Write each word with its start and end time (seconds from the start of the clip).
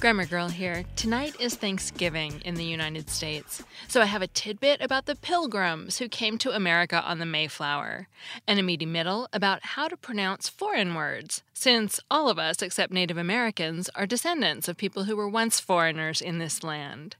Grammar 0.00 0.26
Girl 0.26 0.48
here. 0.48 0.84
Tonight 0.94 1.34
is 1.40 1.56
Thanksgiving 1.56 2.40
in 2.44 2.54
the 2.54 2.64
United 2.64 3.10
States, 3.10 3.64
so 3.88 4.00
I 4.00 4.04
have 4.04 4.22
a 4.22 4.28
tidbit 4.28 4.80
about 4.80 5.06
the 5.06 5.16
pilgrims 5.16 5.98
who 5.98 6.08
came 6.08 6.38
to 6.38 6.54
America 6.54 7.02
on 7.04 7.18
the 7.18 7.26
Mayflower, 7.26 8.06
and 8.46 8.60
a 8.60 8.62
meaty 8.62 8.86
middle 8.86 9.28
about 9.32 9.64
how 9.64 9.88
to 9.88 9.96
pronounce 9.96 10.48
foreign 10.48 10.94
words, 10.94 11.42
since 11.52 11.98
all 12.08 12.28
of 12.28 12.38
us, 12.38 12.62
except 12.62 12.92
Native 12.92 13.18
Americans, 13.18 13.90
are 13.96 14.06
descendants 14.06 14.68
of 14.68 14.76
people 14.76 15.04
who 15.04 15.16
were 15.16 15.28
once 15.28 15.58
foreigners 15.58 16.20
in 16.20 16.38
this 16.38 16.62
land. 16.62 17.16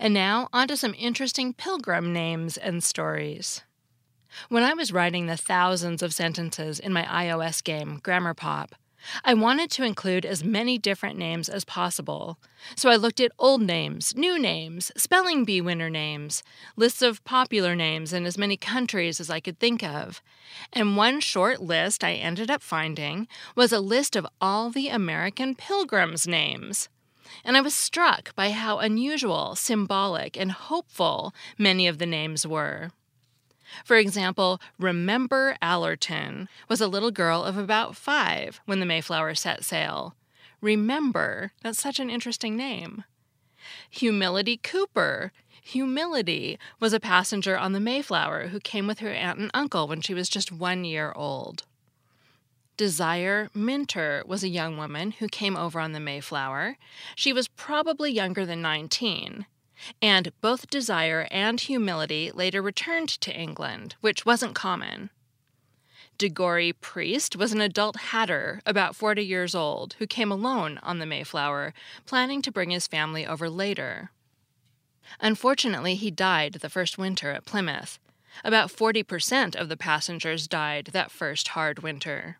And 0.00 0.12
now, 0.12 0.48
on 0.52 0.66
to 0.66 0.76
some 0.76 0.94
interesting 0.98 1.54
pilgrim 1.54 2.12
names 2.12 2.56
and 2.56 2.82
stories. 2.82 3.62
When 4.48 4.64
I 4.64 4.74
was 4.74 4.92
writing 4.92 5.26
the 5.26 5.36
thousands 5.36 6.02
of 6.02 6.12
sentences 6.12 6.80
in 6.80 6.92
my 6.92 7.04
iOS 7.04 7.62
game, 7.62 8.00
Grammar 8.02 8.34
Pop, 8.34 8.74
I 9.24 9.34
wanted 9.34 9.70
to 9.72 9.84
include 9.84 10.24
as 10.24 10.44
many 10.44 10.78
different 10.78 11.18
names 11.18 11.48
as 11.48 11.64
possible, 11.64 12.38
so 12.76 12.88
I 12.90 12.96
looked 12.96 13.20
at 13.20 13.32
old 13.38 13.62
names, 13.62 14.14
new 14.16 14.38
names, 14.38 14.92
spelling 14.96 15.44
bee 15.44 15.60
winner 15.60 15.90
names, 15.90 16.42
lists 16.76 17.02
of 17.02 17.24
popular 17.24 17.74
names 17.74 18.12
in 18.12 18.24
as 18.26 18.38
many 18.38 18.56
countries 18.56 19.20
as 19.20 19.30
I 19.30 19.40
could 19.40 19.58
think 19.58 19.82
of. 19.82 20.22
And 20.72 20.96
one 20.96 21.20
short 21.20 21.60
list 21.60 22.04
I 22.04 22.14
ended 22.14 22.50
up 22.50 22.62
finding 22.62 23.28
was 23.56 23.72
a 23.72 23.80
list 23.80 24.16
of 24.16 24.26
all 24.40 24.70
the 24.70 24.88
American 24.88 25.54
pilgrims' 25.54 26.26
names. 26.26 26.88
And 27.44 27.56
I 27.56 27.60
was 27.60 27.74
struck 27.74 28.34
by 28.34 28.50
how 28.50 28.78
unusual, 28.78 29.56
symbolic, 29.56 30.36
and 30.36 30.52
hopeful 30.52 31.34
many 31.58 31.86
of 31.86 31.98
the 31.98 32.06
names 32.06 32.46
were. 32.46 32.90
For 33.84 33.96
example, 33.96 34.60
Remember 34.78 35.56
Allerton 35.62 36.48
was 36.68 36.80
a 36.80 36.88
little 36.88 37.10
girl 37.10 37.42
of 37.42 37.56
about 37.56 37.96
five 37.96 38.60
when 38.66 38.80
the 38.80 38.86
Mayflower 38.86 39.34
set 39.34 39.64
sail. 39.64 40.14
Remember, 40.60 41.52
that's 41.62 41.80
such 41.80 41.98
an 41.98 42.10
interesting 42.10 42.56
name. 42.56 43.04
Humility 43.90 44.56
Cooper. 44.56 45.32
Humility 45.62 46.58
was 46.80 46.92
a 46.92 47.00
passenger 47.00 47.56
on 47.56 47.72
the 47.72 47.80
Mayflower 47.80 48.48
who 48.48 48.60
came 48.60 48.86
with 48.86 48.98
her 48.98 49.12
aunt 49.12 49.38
and 49.38 49.50
uncle 49.54 49.86
when 49.86 50.00
she 50.00 50.14
was 50.14 50.28
just 50.28 50.50
one 50.50 50.84
year 50.84 51.12
old. 51.14 51.64
Desire 52.76 53.48
Minter 53.54 54.24
was 54.26 54.42
a 54.42 54.48
young 54.48 54.76
woman 54.76 55.12
who 55.12 55.28
came 55.28 55.56
over 55.56 55.78
on 55.78 55.92
the 55.92 56.00
Mayflower. 56.00 56.78
She 57.14 57.32
was 57.32 57.46
probably 57.48 58.10
younger 58.10 58.44
than 58.46 58.62
19 58.62 59.46
and 60.00 60.32
both 60.40 60.70
desire 60.70 61.26
and 61.30 61.60
humility 61.60 62.30
later 62.32 62.62
returned 62.62 63.08
to 63.08 63.34
England, 63.34 63.94
which 64.00 64.26
wasn't 64.26 64.54
common. 64.54 65.10
DeGory 66.18 66.72
Priest 66.80 67.36
was 67.36 67.52
an 67.52 67.60
adult 67.60 67.96
hatter, 67.96 68.60
about 68.64 68.94
40 68.94 69.24
years 69.24 69.54
old, 69.54 69.96
who 69.98 70.06
came 70.06 70.30
alone 70.30 70.78
on 70.82 70.98
the 70.98 71.06
Mayflower, 71.06 71.74
planning 72.06 72.42
to 72.42 72.52
bring 72.52 72.70
his 72.70 72.86
family 72.86 73.26
over 73.26 73.50
later. 73.50 74.10
Unfortunately, 75.20 75.94
he 75.94 76.10
died 76.10 76.54
the 76.54 76.70
first 76.70 76.96
winter 76.96 77.30
at 77.32 77.44
Plymouth. 77.44 77.98
About 78.44 78.70
40% 78.70 79.56
of 79.56 79.68
the 79.68 79.76
passengers 79.76 80.46
died 80.46 80.90
that 80.92 81.10
first 81.10 81.48
hard 81.48 81.80
winter. 81.80 82.38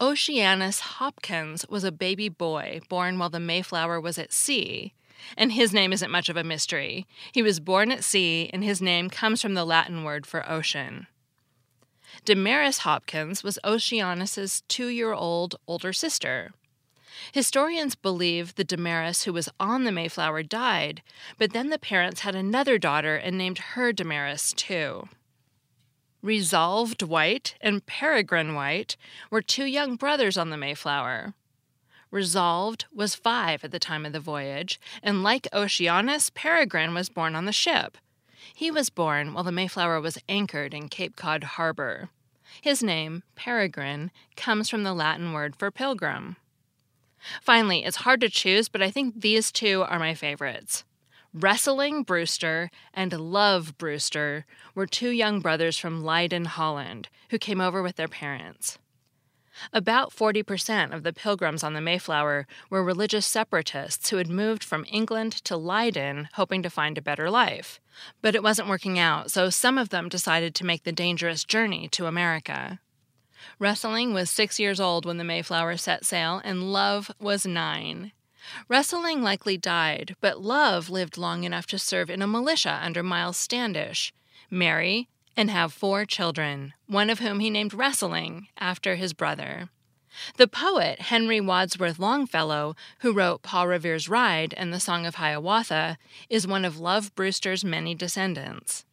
Oceanus 0.00 0.80
Hopkins 0.80 1.66
was 1.68 1.84
a 1.84 1.92
baby 1.92 2.28
boy 2.28 2.80
born 2.88 3.18
while 3.18 3.30
the 3.30 3.40
Mayflower 3.40 4.00
was 4.00 4.18
at 4.18 4.32
sea, 4.32 4.92
and 5.36 5.52
his 5.52 5.72
name 5.72 5.92
isn't 5.92 6.10
much 6.10 6.28
of 6.28 6.36
a 6.36 6.44
mystery. 6.44 7.06
He 7.32 7.42
was 7.42 7.60
born 7.60 7.90
at 7.92 8.04
sea, 8.04 8.50
and 8.52 8.62
his 8.64 8.80
name 8.80 9.10
comes 9.10 9.42
from 9.42 9.54
the 9.54 9.64
Latin 9.64 10.04
word 10.04 10.26
for 10.26 10.48
ocean. 10.48 11.06
Damaris 12.24 12.78
Hopkins 12.78 13.42
was 13.42 13.58
Oceanus's 13.64 14.62
two 14.68 14.88
year 14.88 15.12
old 15.12 15.56
older 15.66 15.92
sister. 15.92 16.52
Historians 17.32 17.94
believe 17.94 18.54
the 18.54 18.64
Damaris 18.64 19.24
who 19.24 19.32
was 19.32 19.48
on 19.58 19.84
the 19.84 19.92
Mayflower 19.92 20.42
died, 20.42 21.02
but 21.38 21.52
then 21.52 21.70
the 21.70 21.78
parents 21.78 22.20
had 22.20 22.34
another 22.34 22.78
daughter 22.78 23.16
and 23.16 23.36
named 23.36 23.58
her 23.58 23.92
Damaris 23.92 24.52
too. 24.52 25.08
Resolved 26.22 27.02
White 27.02 27.54
and 27.60 27.84
Peregrine 27.86 28.54
White 28.54 28.96
were 29.30 29.42
two 29.42 29.64
young 29.64 29.96
brothers 29.96 30.36
on 30.36 30.50
the 30.50 30.56
Mayflower. 30.56 31.34
Resolved 32.10 32.86
was 32.92 33.14
five 33.14 33.62
at 33.62 33.70
the 33.70 33.78
time 33.78 34.04
of 34.04 34.12
the 34.12 34.20
voyage, 34.20 34.80
and 35.02 35.22
like 35.22 35.46
Oceanus, 35.52 36.30
Peregrine 36.30 36.92
was 36.92 37.08
born 37.08 37.36
on 37.36 37.44
the 37.44 37.52
ship. 37.52 37.96
He 38.54 38.70
was 38.70 38.90
born 38.90 39.32
while 39.32 39.44
the 39.44 39.52
Mayflower 39.52 40.00
was 40.00 40.18
anchored 40.28 40.74
in 40.74 40.88
Cape 40.88 41.14
Cod 41.14 41.44
Harbor. 41.44 42.08
His 42.60 42.82
name, 42.82 43.22
Peregrine, 43.36 44.10
comes 44.36 44.68
from 44.68 44.82
the 44.82 44.94
Latin 44.94 45.32
word 45.32 45.54
for 45.54 45.70
pilgrim. 45.70 46.36
Finally, 47.40 47.84
it's 47.84 47.98
hard 47.98 48.20
to 48.22 48.28
choose, 48.28 48.68
but 48.68 48.82
I 48.82 48.90
think 48.90 49.20
these 49.20 49.52
two 49.52 49.82
are 49.82 49.98
my 49.98 50.14
favorites. 50.14 50.84
Wrestling 51.32 52.02
Brewster 52.02 52.72
and 52.92 53.12
Love 53.12 53.78
Brewster 53.78 54.46
were 54.74 54.86
two 54.86 55.10
young 55.10 55.40
brothers 55.40 55.78
from 55.78 56.02
Leiden, 56.02 56.46
Holland, 56.46 57.08
who 57.28 57.38
came 57.38 57.60
over 57.60 57.82
with 57.82 57.94
their 57.96 58.08
parents. 58.08 58.78
About 59.72 60.10
40% 60.14 60.94
of 60.94 61.02
the 61.02 61.12
pilgrims 61.12 61.62
on 61.62 61.74
the 61.74 61.80
Mayflower 61.80 62.46
were 62.68 62.82
religious 62.82 63.26
separatists 63.26 64.10
who 64.10 64.16
had 64.16 64.28
moved 64.28 64.64
from 64.64 64.86
England 64.90 65.32
to 65.44 65.56
Leiden 65.56 66.28
hoping 66.34 66.62
to 66.62 66.70
find 66.70 66.96
a 66.96 67.02
better 67.02 67.30
life. 67.30 67.80
But 68.22 68.34
it 68.34 68.42
wasn't 68.42 68.68
working 68.68 68.98
out, 68.98 69.30
so 69.30 69.50
some 69.50 69.78
of 69.78 69.90
them 69.90 70.08
decided 70.08 70.54
to 70.54 70.66
make 70.66 70.84
the 70.84 70.92
dangerous 70.92 71.44
journey 71.44 71.88
to 71.88 72.06
America. 72.06 72.80
Wrestling 73.58 74.14
was 74.14 74.30
six 74.30 74.58
years 74.58 74.80
old 74.80 75.04
when 75.04 75.18
the 75.18 75.24
Mayflower 75.24 75.76
set 75.76 76.04
sail, 76.04 76.40
and 76.44 76.72
Love 76.72 77.10
was 77.20 77.46
nine. 77.46 78.12
Wrestling 78.68 79.22
likely 79.22 79.56
died, 79.56 80.16
but 80.20 80.40
Love 80.40 80.90
lived 80.90 81.18
long 81.18 81.44
enough 81.44 81.66
to 81.66 81.78
serve 81.78 82.10
in 82.10 82.22
a 82.22 82.26
militia 82.26 82.80
under 82.82 83.02
Miles 83.02 83.36
Standish. 83.36 84.12
Mary, 84.50 85.08
and 85.40 85.50
have 85.50 85.72
four 85.72 86.04
children, 86.04 86.74
one 86.86 87.08
of 87.08 87.20
whom 87.20 87.40
he 87.40 87.48
named 87.48 87.72
Wrestling 87.72 88.48
after 88.58 88.96
his 88.96 89.14
brother. 89.14 89.70
The 90.36 90.46
poet 90.46 91.00
Henry 91.00 91.40
Wadsworth 91.40 91.98
Longfellow, 91.98 92.76
who 92.98 93.14
wrote 93.14 93.40
Paul 93.40 93.66
Revere's 93.66 94.06
Ride 94.06 94.52
and 94.58 94.70
the 94.70 94.78
Song 94.78 95.06
of 95.06 95.14
Hiawatha, 95.14 95.96
is 96.28 96.46
one 96.46 96.66
of 96.66 96.78
Love 96.78 97.14
Brewster's 97.14 97.64
many 97.64 97.94
descendants. 97.94 98.84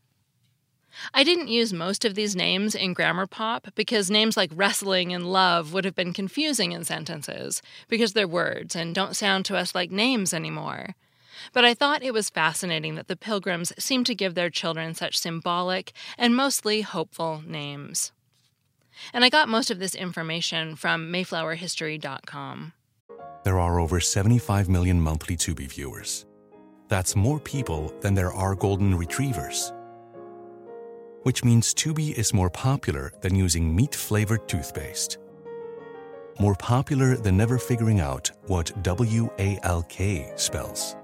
I 1.13 1.25
didn't 1.25 1.49
use 1.49 1.73
most 1.73 2.05
of 2.05 2.15
these 2.15 2.33
names 2.33 2.75
in 2.75 2.93
Grammar 2.93 3.27
Pop 3.27 3.67
because 3.75 4.09
names 4.09 4.37
like 4.37 4.51
wrestling 4.55 5.11
and 5.11 5.29
love 5.29 5.73
would 5.73 5.83
have 5.83 5.95
been 5.95 6.13
confusing 6.13 6.71
in 6.71 6.85
sentences 6.85 7.61
because 7.89 8.13
they're 8.13 8.25
words 8.25 8.73
and 8.73 8.95
don't 8.95 9.17
sound 9.17 9.43
to 9.45 9.57
us 9.57 9.75
like 9.75 9.91
names 9.91 10.33
anymore. 10.33 10.95
But 11.53 11.65
I 11.65 11.73
thought 11.73 12.03
it 12.03 12.13
was 12.13 12.29
fascinating 12.29 12.95
that 12.95 13.07
the 13.07 13.15
Pilgrims 13.15 13.73
seemed 13.77 14.05
to 14.07 14.15
give 14.15 14.35
their 14.35 14.49
children 14.49 14.93
such 14.93 15.17
symbolic 15.17 15.93
and 16.17 16.35
mostly 16.35 16.81
hopeful 16.81 17.41
names. 17.45 18.11
And 19.13 19.23
I 19.23 19.29
got 19.29 19.49
most 19.49 19.69
of 19.71 19.79
this 19.79 19.95
information 19.95 20.75
from 20.75 21.11
MayflowerHistory.com. 21.11 22.73
There 23.43 23.59
are 23.59 23.79
over 23.79 23.99
75 23.99 24.69
million 24.69 24.99
monthly 24.99 25.37
Tubi 25.37 25.67
viewers. 25.67 26.25
That's 26.89 27.15
more 27.15 27.39
people 27.39 27.93
than 28.01 28.13
there 28.13 28.33
are 28.33 28.55
golden 28.55 28.95
retrievers. 28.95 29.73
Which 31.23 31.43
means 31.43 31.73
Tubi 31.73 32.13
is 32.17 32.33
more 32.33 32.49
popular 32.49 33.11
than 33.21 33.35
using 33.35 33.75
meat 33.75 33.93
flavored 33.93 34.47
toothpaste. 34.47 35.17
More 36.39 36.55
popular 36.55 37.17
than 37.17 37.35
never 37.35 37.57
figuring 37.57 37.99
out 37.99 38.31
what 38.47 38.71
W 38.83 39.29
A 39.39 39.59
L 39.63 39.83
K 39.83 40.31
spells 40.35 40.95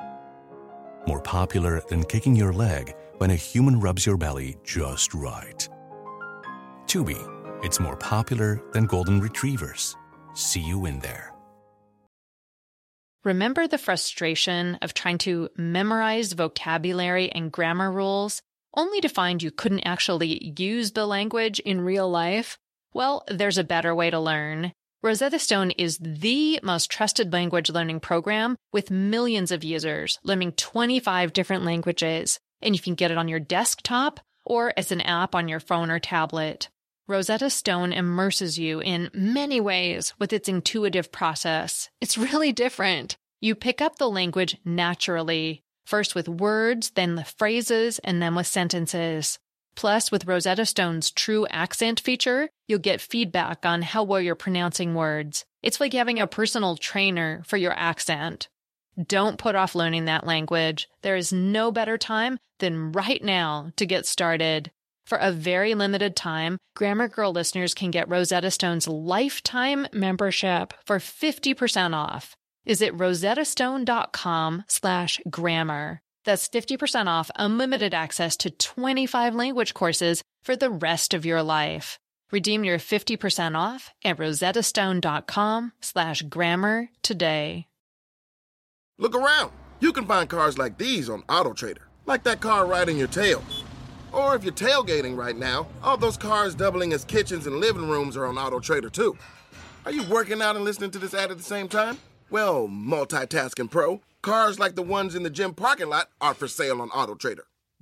more 1.07 1.21
popular 1.21 1.81
than 1.89 2.03
kicking 2.03 2.35
your 2.35 2.53
leg 2.53 2.95
when 3.17 3.31
a 3.31 3.35
human 3.35 3.79
rubs 3.79 4.05
your 4.05 4.17
belly 4.17 4.57
just 4.63 5.13
right. 5.13 5.67
Tubi, 6.87 7.19
it's 7.63 7.79
more 7.79 7.97
popular 7.97 8.61
than 8.71 8.85
golden 8.85 9.19
retrievers. 9.19 9.95
See 10.33 10.61
you 10.61 10.85
in 10.85 10.99
there. 10.99 11.33
Remember 13.23 13.67
the 13.67 13.77
frustration 13.77 14.77
of 14.81 14.93
trying 14.93 15.17
to 15.19 15.47
memorize 15.55 16.33
vocabulary 16.33 17.31
and 17.31 17.51
grammar 17.51 17.89
rules 17.89 18.41
only 18.75 18.99
to 18.99 19.07
find 19.07 19.41
you 19.41 19.49
couldn't 19.49 19.87
actually 19.87 20.53
use 20.57 20.91
the 20.91 21.05
language 21.05 21.59
in 21.59 21.79
real 21.81 22.09
life? 22.09 22.57
Well, 22.93 23.23
there's 23.29 23.57
a 23.57 23.63
better 23.63 23.95
way 23.95 24.09
to 24.09 24.19
learn. 24.19 24.73
Rosetta 25.03 25.37
Stone 25.37 25.71
is 25.71 25.97
the 25.97 26.61
most 26.63 26.89
trusted 26.89 27.33
language 27.33 27.69
learning 27.69 27.99
program 27.99 28.55
with 28.71 28.89
millions 28.89 29.51
of 29.51 29.61
users 29.61 30.17
learning 30.23 30.53
25 30.53 31.33
different 31.33 31.65
languages, 31.65 32.39
and 32.61 32.73
you 32.73 32.81
can 32.81 32.95
get 32.95 33.11
it 33.11 33.17
on 33.17 33.27
your 33.27 33.41
desktop 33.41 34.21
or 34.45 34.71
as 34.77 34.93
an 34.93 35.01
app 35.01 35.35
on 35.35 35.49
your 35.49 35.59
phone 35.59 35.91
or 35.91 35.99
tablet. 35.99 36.69
Rosetta 37.05 37.49
Stone 37.49 37.91
immerses 37.91 38.57
you 38.57 38.79
in 38.79 39.11
many 39.13 39.59
ways 39.59 40.13
with 40.19 40.31
its 40.31 40.47
intuitive 40.47 41.11
process. 41.11 41.89
It's 41.99 42.17
really 42.17 42.53
different. 42.53 43.17
You 43.41 43.55
pick 43.55 43.81
up 43.81 43.97
the 43.97 44.09
language 44.09 44.55
naturally, 44.63 45.63
first 45.85 46.15
with 46.15 46.29
words, 46.29 46.91
then 46.91 47.15
the 47.15 47.25
phrases, 47.25 47.99
and 48.05 48.21
then 48.21 48.35
with 48.35 48.47
sentences. 48.47 49.37
Plus, 49.75 50.13
with 50.13 50.27
Rosetta 50.27 50.65
Stone's 50.65 51.11
true 51.11 51.45
accent 51.47 51.99
feature, 51.99 52.47
you'll 52.73 52.79
get 52.79 52.99
feedback 52.99 53.67
on 53.67 53.83
how 53.83 54.01
well 54.01 54.19
you're 54.19 54.33
pronouncing 54.33 54.95
words. 54.95 55.45
It's 55.61 55.79
like 55.79 55.93
having 55.93 56.19
a 56.19 56.25
personal 56.25 56.75
trainer 56.75 57.43
for 57.45 57.55
your 57.55 57.73
accent. 57.73 58.47
Don't 58.99 59.37
put 59.37 59.53
off 59.53 59.75
learning 59.75 60.05
that 60.05 60.25
language. 60.25 60.89
There 61.03 61.15
is 61.15 61.31
no 61.31 61.71
better 61.71 61.99
time 61.99 62.39
than 62.57 62.91
right 62.91 63.23
now 63.23 63.71
to 63.75 63.85
get 63.85 64.07
started. 64.07 64.71
For 65.05 65.19
a 65.19 65.31
very 65.31 65.75
limited 65.75 66.15
time, 66.15 66.57
Grammar 66.75 67.09
Girl 67.09 67.31
listeners 67.31 67.75
can 67.75 67.91
get 67.91 68.09
Rosetta 68.09 68.49
Stone's 68.49 68.87
lifetime 68.87 69.85
membership 69.93 70.73
for 70.83 70.97
50% 70.97 71.93
off. 71.93 72.35
Is 72.65 72.81
it 72.81 72.97
rosettastone.com 72.97 74.63
slash 74.67 75.19
grammar? 75.29 75.99
That's 76.25 76.49
50% 76.49 77.05
off 77.05 77.29
unlimited 77.35 77.93
access 77.93 78.35
to 78.37 78.49
25 78.49 79.35
language 79.35 79.75
courses 79.75 80.23
for 80.41 80.55
the 80.55 80.71
rest 80.71 81.13
of 81.13 81.23
your 81.23 81.43
life. 81.43 81.99
Redeem 82.31 82.63
your 82.63 82.79
50% 82.79 83.57
off 83.57 83.91
at 84.03 84.17
rosettastone.com 84.17 85.73
slash 85.81 86.21
grammar 86.23 86.89
today. 87.01 87.67
Look 88.97 89.15
around. 89.15 89.51
You 89.79 89.91
can 89.91 90.05
find 90.05 90.29
cars 90.29 90.57
like 90.57 90.77
these 90.77 91.09
on 91.09 91.23
AutoTrader, 91.23 91.79
like 92.05 92.23
that 92.23 92.41
car 92.41 92.65
riding 92.65 92.97
your 92.97 93.07
tail. 93.07 93.43
Or 94.11 94.35
if 94.35 94.43
you're 94.43 94.53
tailgating 94.53 95.17
right 95.17 95.35
now, 95.35 95.67
all 95.83 95.97
those 95.97 96.17
cars 96.17 96.55
doubling 96.55 96.93
as 96.93 97.03
kitchens 97.03 97.47
and 97.47 97.57
living 97.57 97.89
rooms 97.89 98.15
are 98.15 98.25
on 98.25 98.35
AutoTrader 98.35 98.91
too. 98.91 99.17
Are 99.85 99.91
you 99.91 100.03
working 100.03 100.41
out 100.41 100.55
and 100.55 100.63
listening 100.63 100.91
to 100.91 100.99
this 100.99 101.13
ad 101.13 101.31
at 101.31 101.37
the 101.37 101.43
same 101.43 101.67
time? 101.67 101.97
Well, 102.29 102.67
multitasking 102.67 103.69
pro, 103.69 104.01
cars 104.21 104.59
like 104.59 104.75
the 104.75 104.83
ones 104.83 105.15
in 105.15 105.23
the 105.23 105.29
gym 105.29 105.53
parking 105.53 105.89
lot 105.89 106.09
are 106.21 106.33
for 106.33 106.47
sale 106.47 106.81
on 106.81 106.89
AutoTrader. 106.91 107.41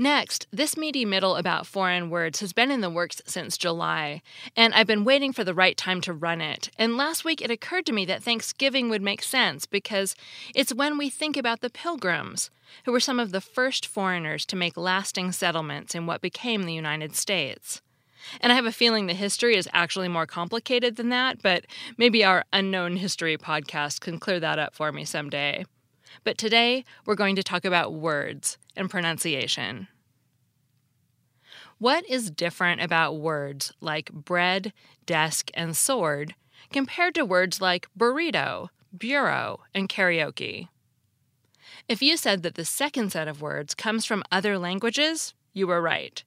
Next, 0.00 0.46
this 0.52 0.76
meaty 0.76 1.04
middle 1.04 1.34
about 1.34 1.66
foreign 1.66 2.08
words 2.08 2.38
has 2.38 2.52
been 2.52 2.70
in 2.70 2.82
the 2.82 2.88
works 2.88 3.20
since 3.26 3.58
July, 3.58 4.22
and 4.54 4.72
I've 4.72 4.86
been 4.86 5.02
waiting 5.02 5.32
for 5.32 5.42
the 5.42 5.52
right 5.52 5.76
time 5.76 6.00
to 6.02 6.12
run 6.12 6.40
it. 6.40 6.70
And 6.78 6.96
last 6.96 7.24
week 7.24 7.42
it 7.42 7.50
occurred 7.50 7.84
to 7.86 7.92
me 7.92 8.04
that 8.04 8.22
Thanksgiving 8.22 8.88
would 8.90 9.02
make 9.02 9.24
sense 9.24 9.66
because 9.66 10.14
it's 10.54 10.72
when 10.72 10.98
we 10.98 11.10
think 11.10 11.36
about 11.36 11.62
the 11.62 11.68
Pilgrims, 11.68 12.48
who 12.84 12.92
were 12.92 13.00
some 13.00 13.18
of 13.18 13.32
the 13.32 13.40
first 13.40 13.84
foreigners 13.88 14.46
to 14.46 14.54
make 14.54 14.76
lasting 14.76 15.32
settlements 15.32 15.96
in 15.96 16.06
what 16.06 16.20
became 16.20 16.62
the 16.62 16.72
United 16.72 17.16
States. 17.16 17.82
And 18.40 18.52
I 18.52 18.54
have 18.54 18.66
a 18.66 18.72
feeling 18.72 19.06
the 19.06 19.14
history 19.14 19.56
is 19.56 19.68
actually 19.72 20.06
more 20.06 20.26
complicated 20.26 20.94
than 20.94 21.08
that, 21.08 21.42
but 21.42 21.64
maybe 21.96 22.24
our 22.24 22.44
Unknown 22.52 22.98
History 22.98 23.36
podcast 23.36 23.98
can 24.00 24.20
clear 24.20 24.38
that 24.38 24.60
up 24.60 24.76
for 24.76 24.92
me 24.92 25.04
someday. 25.04 25.64
But 26.24 26.38
today, 26.38 26.84
we're 27.04 27.14
going 27.14 27.36
to 27.36 27.42
talk 27.42 27.64
about 27.64 27.94
words 27.94 28.58
and 28.76 28.90
pronunciation. 28.90 29.88
What 31.78 32.08
is 32.08 32.30
different 32.30 32.80
about 32.80 33.20
words 33.20 33.72
like 33.80 34.12
bread, 34.12 34.72
desk, 35.06 35.50
and 35.54 35.76
sword 35.76 36.34
compared 36.72 37.14
to 37.14 37.24
words 37.24 37.60
like 37.60 37.88
burrito, 37.96 38.68
bureau, 38.96 39.60
and 39.74 39.88
karaoke? 39.88 40.68
If 41.88 42.02
you 42.02 42.16
said 42.16 42.42
that 42.42 42.56
the 42.56 42.64
second 42.64 43.12
set 43.12 43.28
of 43.28 43.40
words 43.40 43.74
comes 43.74 44.04
from 44.04 44.24
other 44.32 44.58
languages, 44.58 45.34
you 45.52 45.66
were 45.66 45.80
right. 45.80 46.22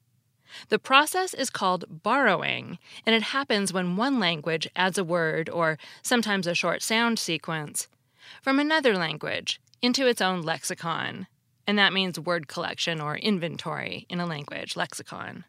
The 0.69 0.79
process 0.79 1.33
is 1.33 1.49
called 1.49 2.03
borrowing, 2.03 2.77
and 3.05 3.15
it 3.15 3.23
happens 3.23 3.71
when 3.71 3.95
one 3.95 4.19
language 4.19 4.67
adds 4.75 4.97
a 4.97 5.03
word 5.03 5.49
or 5.49 5.77
sometimes 6.01 6.47
a 6.47 6.55
short 6.55 6.81
sound 6.81 7.19
sequence 7.19 7.87
from 8.41 8.59
another 8.59 8.95
language 8.95 9.59
into 9.81 10.07
its 10.07 10.21
own 10.21 10.41
lexicon. 10.41 11.27
And 11.67 11.77
that 11.77 11.93
means 11.93 12.19
word 12.19 12.47
collection 12.47 12.99
or 12.99 13.17
inventory 13.17 14.05
in 14.09 14.19
a 14.19 14.25
language 14.25 14.75
lexicon. 14.75 15.45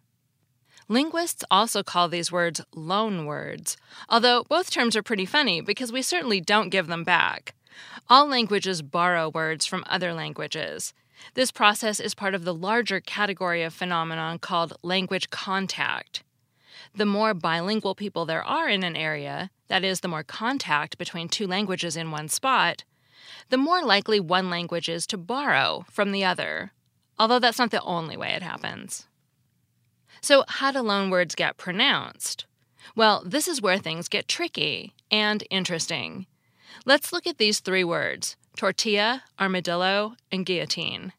Linguists 0.89 1.45
also 1.51 1.83
call 1.83 2.09
these 2.09 2.33
words 2.33 2.61
loan 2.75 3.25
words, 3.25 3.77
although 4.09 4.45
both 4.49 4.71
terms 4.71 4.97
are 4.97 5.03
pretty 5.03 5.25
funny 5.25 5.61
because 5.61 5.93
we 5.93 6.03
certainly 6.03 6.41
don't 6.41 6.69
give 6.69 6.87
them 6.87 7.05
back. 7.05 7.55
All 8.11 8.27
languages 8.27 8.83
borrow 8.83 9.31
words 9.31 9.65
from 9.65 9.85
other 9.87 10.13
languages. 10.13 10.93
This 11.35 11.51
process 11.51 12.01
is 12.01 12.15
part 12.15 12.35
of 12.35 12.45
the 12.45 12.55
larger 12.55 13.01
category 13.01 13.63
of 13.63 13.73
phenomenon 13.73 14.39
called 14.39 14.75
language 14.83 15.31
contact. 15.31 16.23
The 16.95 17.07
more 17.07 17.33
bilingual 17.33 17.95
people 17.95 18.27
there 18.27 18.45
are 18.45 18.69
in 18.69 18.83
an 18.83 18.97
area, 18.97 19.51
that 19.69 19.85
is, 19.85 20.01
the 20.01 20.09
more 20.09 20.25
contact 20.25 20.99
between 20.99 21.29
two 21.29 21.47
languages 21.47 21.97
in 21.97 22.11
one 22.11 22.29
spot, 22.29 22.85
the 23.49 23.57
more 23.57 23.83
likely 23.83 24.21
one 24.21 24.51
language 24.51 24.89
is 24.89 25.07
to 25.09 25.19
borrow 25.19 25.85
from 25.91 26.13
the 26.13 26.25
other, 26.25 26.73
although 27.19 27.39
that's 27.39 27.59
not 27.59 27.71
the 27.71 27.83
only 27.83 28.17
way 28.17 28.31
it 28.31 28.43
happens. 28.43 29.07
So, 30.21 30.45
how 30.47 30.71
do 30.71 30.79
loanwords 30.79 31.35
get 31.35 31.57
pronounced? 31.57 32.47
Well, 32.95 33.23
this 33.25 33.49
is 33.49 33.63
where 33.63 33.79
things 33.79 34.09
get 34.09 34.29
tricky 34.29 34.95
and 35.11 35.45
interesting. 35.51 36.27
Let's 36.85 37.13
look 37.13 37.27
at 37.27 37.39
these 37.39 37.61
three 37.61 37.85
words 37.85 38.37
tortilla, 38.57 39.25
armadillo, 39.41 40.15
and 40.31 40.45
guillotine. 40.45 41.13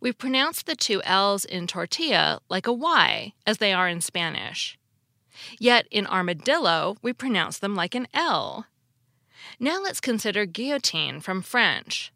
We 0.00 0.12
pronounce 0.12 0.62
the 0.62 0.76
two 0.76 1.02
L's 1.04 1.44
in 1.44 1.66
tortilla 1.66 2.40
like 2.48 2.66
a 2.66 2.72
Y, 2.72 3.32
as 3.46 3.58
they 3.58 3.72
are 3.72 3.88
in 3.88 4.00
Spanish. 4.00 4.78
Yet 5.58 5.86
in 5.90 6.06
armadillo, 6.06 6.96
we 7.02 7.12
pronounce 7.12 7.58
them 7.58 7.74
like 7.74 7.94
an 7.94 8.06
L. 8.12 8.66
Now 9.60 9.80
let's 9.80 10.00
consider 10.00 10.46
guillotine 10.46 11.20
from 11.20 11.42
French. 11.42 12.12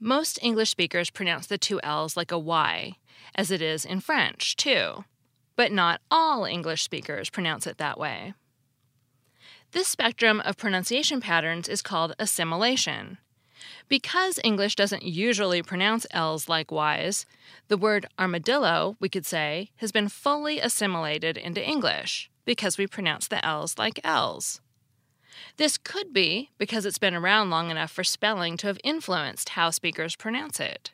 Most 0.00 0.38
English 0.42 0.70
speakers 0.70 1.10
pronounce 1.10 1.46
the 1.46 1.58
two 1.58 1.80
L's 1.82 2.16
like 2.16 2.32
a 2.32 2.38
Y, 2.38 2.96
as 3.34 3.50
it 3.50 3.62
is 3.62 3.84
in 3.84 4.00
French, 4.00 4.56
too. 4.56 5.04
But 5.54 5.70
not 5.70 6.00
all 6.10 6.44
English 6.44 6.82
speakers 6.82 7.30
pronounce 7.30 7.66
it 7.66 7.78
that 7.78 7.98
way. 7.98 8.34
This 9.70 9.88
spectrum 9.88 10.40
of 10.40 10.56
pronunciation 10.56 11.20
patterns 11.20 11.68
is 11.68 11.82
called 11.82 12.14
assimilation. 12.18 13.18
Because 13.88 14.40
English 14.42 14.74
doesn't 14.74 15.04
usually 15.04 15.62
pronounce 15.62 16.06
L's 16.10 16.48
like 16.48 16.72
Y's, 16.72 17.26
the 17.68 17.76
word 17.76 18.06
armadillo, 18.18 18.96
we 18.98 19.08
could 19.08 19.24
say, 19.24 19.70
has 19.76 19.92
been 19.92 20.08
fully 20.08 20.58
assimilated 20.58 21.36
into 21.36 21.64
English 21.64 22.28
because 22.44 22.76
we 22.76 22.86
pronounce 22.86 23.28
the 23.28 23.44
L's 23.44 23.78
like 23.78 24.00
L's. 24.02 24.60
This 25.56 25.78
could 25.78 26.12
be 26.12 26.50
because 26.58 26.86
it's 26.86 26.98
been 26.98 27.14
around 27.14 27.50
long 27.50 27.70
enough 27.70 27.90
for 27.90 28.04
spelling 28.04 28.56
to 28.58 28.66
have 28.66 28.78
influenced 28.84 29.50
how 29.50 29.70
speakers 29.70 30.16
pronounce 30.16 30.60
it. 30.60 30.92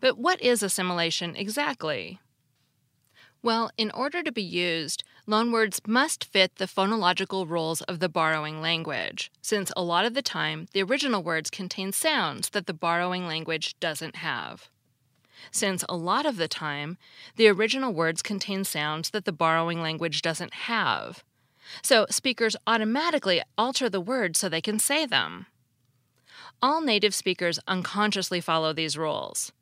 But 0.00 0.18
what 0.18 0.40
is 0.40 0.62
assimilation 0.62 1.36
exactly? 1.36 2.20
Well, 3.42 3.70
in 3.78 3.90
order 3.92 4.22
to 4.22 4.32
be 4.32 4.42
used, 4.42 5.02
loanwords 5.26 5.86
must 5.86 6.24
fit 6.24 6.56
the 6.56 6.66
phonological 6.66 7.48
rules 7.48 7.80
of 7.82 7.98
the 7.98 8.08
borrowing 8.08 8.60
language, 8.60 9.30
since 9.40 9.72
a 9.76 9.82
lot 9.82 10.04
of 10.04 10.12
the 10.12 10.22
time 10.22 10.68
the 10.72 10.82
original 10.82 11.22
words 11.22 11.48
contain 11.48 11.92
sounds 11.92 12.50
that 12.50 12.66
the 12.66 12.74
borrowing 12.74 13.26
language 13.26 13.78
doesn't 13.80 14.16
have. 14.16 14.68
Since 15.50 15.84
a 15.88 15.96
lot 15.96 16.26
of 16.26 16.36
the 16.36 16.48
time 16.48 16.98
the 17.36 17.48
original 17.48 17.94
words 17.94 18.20
contain 18.20 18.64
sounds 18.64 19.10
that 19.10 19.24
the 19.24 19.32
borrowing 19.32 19.80
language 19.80 20.20
doesn't 20.20 20.52
have, 20.52 21.24
so 21.82 22.06
speakers 22.10 22.56
automatically 22.66 23.42
alter 23.56 23.88
the 23.88 24.00
words 24.00 24.38
so 24.38 24.48
they 24.48 24.60
can 24.60 24.78
say 24.78 25.06
them. 25.06 25.46
All 26.62 26.80
native 26.80 27.14
speakers 27.14 27.58
unconsciously 27.66 28.40
follow 28.40 28.72
these 28.72 28.98
rules. 28.98 29.52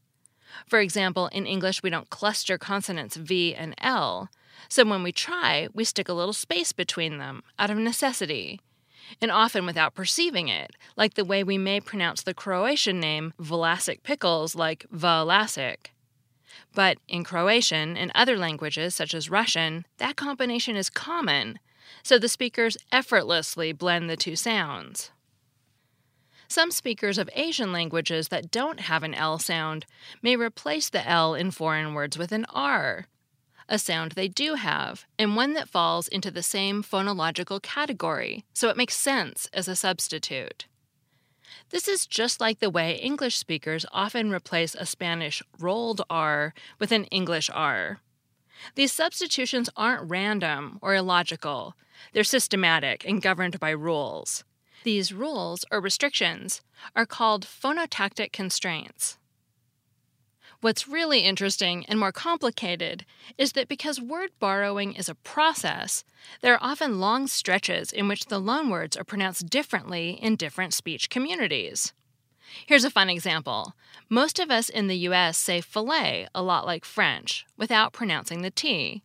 For 0.66 0.80
example, 0.80 1.28
in 1.28 1.46
English, 1.46 1.82
we 1.82 1.90
don't 1.90 2.10
cluster 2.10 2.58
consonants 2.58 3.16
V 3.16 3.54
and 3.54 3.74
L, 3.78 4.30
So 4.68 4.84
when 4.84 5.02
we 5.02 5.12
try, 5.12 5.68
we 5.72 5.84
stick 5.84 6.08
a 6.08 6.14
little 6.14 6.32
space 6.32 6.72
between 6.72 7.18
them 7.18 7.42
out 7.58 7.70
of 7.70 7.78
necessity, 7.78 8.60
and 9.20 9.30
often 9.30 9.64
without 9.64 9.94
perceiving 9.94 10.48
it, 10.48 10.74
like 10.96 11.14
the 11.14 11.24
way 11.24 11.44
we 11.44 11.58
may 11.58 11.80
pronounce 11.80 12.22
the 12.22 12.34
Croatian 12.34 12.98
name 12.98 13.32
Vlasic 13.40 14.02
pickles 14.02 14.54
like 14.54 14.86
Vlasic. 14.92 15.92
But 16.74 16.98
in 17.08 17.24
Croatian 17.24 17.96
and 17.96 18.10
other 18.14 18.36
languages, 18.36 18.94
such 18.94 19.14
as 19.14 19.30
Russian, 19.30 19.86
that 19.98 20.16
combination 20.16 20.76
is 20.76 20.90
common, 20.90 21.58
so 22.02 22.18
the 22.18 22.28
speakers 22.28 22.76
effortlessly 22.92 23.72
blend 23.72 24.08
the 24.08 24.16
two 24.16 24.36
sounds. 24.36 25.10
Some 26.48 26.70
speakers 26.70 27.18
of 27.18 27.28
Asian 27.34 27.72
languages 27.72 28.28
that 28.28 28.50
don't 28.50 28.80
have 28.80 29.02
an 29.02 29.14
L 29.14 29.38
sound 29.38 29.84
may 30.22 30.34
replace 30.34 30.88
the 30.88 31.06
L 31.06 31.34
in 31.34 31.50
foreign 31.50 31.92
words 31.92 32.16
with 32.16 32.32
an 32.32 32.46
R, 32.46 33.06
a 33.68 33.78
sound 33.78 34.12
they 34.12 34.28
do 34.28 34.54
have, 34.54 35.04
and 35.18 35.36
one 35.36 35.52
that 35.52 35.68
falls 35.68 36.08
into 36.08 36.30
the 36.30 36.42
same 36.42 36.82
phonological 36.82 37.60
category, 37.60 38.44
so 38.54 38.70
it 38.70 38.76
makes 38.76 38.96
sense 38.96 39.48
as 39.52 39.68
a 39.68 39.76
substitute. 39.76 40.66
This 41.70 41.86
is 41.86 42.06
just 42.06 42.40
like 42.40 42.60
the 42.60 42.70
way 42.70 42.96
English 42.96 43.36
speakers 43.36 43.84
often 43.92 44.30
replace 44.30 44.74
a 44.74 44.86
Spanish 44.86 45.42
rolled 45.58 46.00
R 46.08 46.54
with 46.78 46.92
an 46.92 47.04
English 47.06 47.50
R. 47.52 48.00
These 48.74 48.92
substitutions 48.92 49.70
aren't 49.76 50.10
random 50.10 50.78
or 50.82 50.94
illogical, 50.94 51.74
they're 52.12 52.24
systematic 52.24 53.04
and 53.06 53.22
governed 53.22 53.58
by 53.60 53.70
rules. 53.70 54.44
These 54.84 55.12
rules, 55.12 55.64
or 55.70 55.80
restrictions, 55.80 56.62
are 56.94 57.06
called 57.06 57.44
phonotactic 57.44 58.32
constraints. 58.32 59.18
What's 60.60 60.88
really 60.88 61.20
interesting 61.20 61.84
and 61.86 62.00
more 62.00 62.10
complicated 62.10 63.04
is 63.36 63.52
that 63.52 63.68
because 63.68 64.00
word 64.00 64.30
borrowing 64.40 64.94
is 64.94 65.08
a 65.08 65.14
process, 65.14 66.04
there 66.40 66.54
are 66.54 66.62
often 66.62 66.98
long 66.98 67.28
stretches 67.28 67.92
in 67.92 68.08
which 68.08 68.26
the 68.26 68.40
loanwords 68.40 68.98
are 68.98 69.04
pronounced 69.04 69.48
differently 69.48 70.18
in 70.20 70.34
different 70.34 70.74
speech 70.74 71.10
communities. 71.10 71.92
Here's 72.66 72.84
a 72.84 72.90
fun 72.90 73.10
example. 73.10 73.74
Most 74.08 74.38
of 74.38 74.50
us 74.50 74.68
in 74.68 74.86
the 74.86 74.96
US 75.08 75.36
say 75.38 75.60
filet 75.60 76.28
a 76.34 76.42
lot 76.42 76.66
like 76.66 76.84
French, 76.84 77.46
without 77.56 77.92
pronouncing 77.92 78.42
the 78.42 78.50
T. 78.50 79.02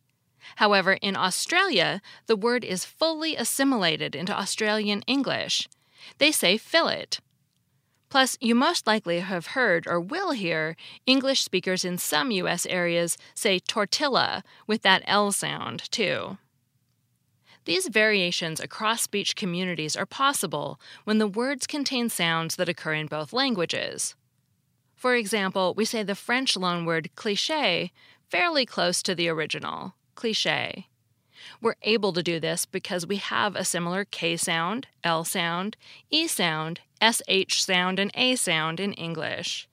However, 0.57 0.93
in 1.01 1.15
Australia, 1.15 2.01
the 2.27 2.35
word 2.35 2.63
is 2.63 2.85
fully 2.85 3.35
assimilated 3.35 4.15
into 4.15 4.38
Australian 4.38 5.01
English. 5.03 5.67
They 6.17 6.31
say 6.31 6.57
fillet, 6.57 7.07
Plus, 8.13 8.38
you 8.39 8.53
most 8.53 8.85
likely 8.85 9.21
have 9.21 9.47
heard 9.57 9.88
or 9.88 10.00
will 10.00 10.33
hear 10.33 10.75
English 11.07 11.41
speakers 11.41 11.83
in 11.83 11.97
some 11.97 12.29
U.S. 12.29 12.67
areas 12.67 13.17
say 13.33 13.57
tortilla 13.57 14.43
with 14.67 14.83
that 14.83 15.01
L 15.07 15.31
sound, 15.31 15.89
too. 15.89 16.38
These 17.65 17.88
variations 17.88 18.60
across 18.60 19.01
speech 19.01 19.36
communities 19.36 19.96
are 19.96 20.05
possible 20.05 20.79
when 21.05 21.17
the 21.17 21.27
words 21.27 21.65
contain 21.65 22.10
sounds 22.10 22.58
that 22.58 22.67
occur 22.67 22.93
in 22.93 23.08
both 23.08 23.32
languages. 23.32 24.15
For 24.96 25.15
example, 25.15 25.74
we 25.74 25.86
say 25.86 26.03
the 26.03 26.15
French 26.15 26.55
loanword 26.55 27.10
cliché 27.15 27.91
fairly 28.29 28.65
close 28.65 29.01
to 29.03 29.15
the 29.15 29.29
original, 29.29 29.96
cliché. 30.15 30.86
We're 31.62 31.75
able 31.84 32.13
to 32.13 32.24
do 32.24 32.39
this 32.39 32.65
because 32.65 33.08
we 33.08 33.17
have 33.17 33.55
a 33.55 33.65
similar 33.65 34.05
K 34.05 34.38
sound, 34.38 34.88
L 35.03 35.24
sound, 35.24 35.77
E 36.10 36.27
sound, 36.27 36.82
SH 37.01 37.63
sound 37.63 38.00
and 38.00 38.12
A 38.15 38.36
sound 38.36 38.79
in 38.79 38.93
English. 38.93 39.67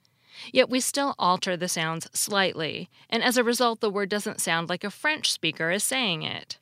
Yet 0.53 0.71
we 0.71 0.81
still 0.81 1.15
alter 1.19 1.57
the 1.57 1.69
sounds 1.69 2.09
slightly, 2.13 2.89
and 3.09 3.23
as 3.23 3.37
a 3.37 3.45
result, 3.45 3.81
the 3.81 3.91
word 3.91 4.09
doesn't 4.09 4.41
sound 4.41 4.69
like 4.69 4.85
a 4.85 4.91
French 4.91 5.31
speaker 5.31 5.71
is 5.71 5.85
saying 5.85 6.23
it. 6.23 6.59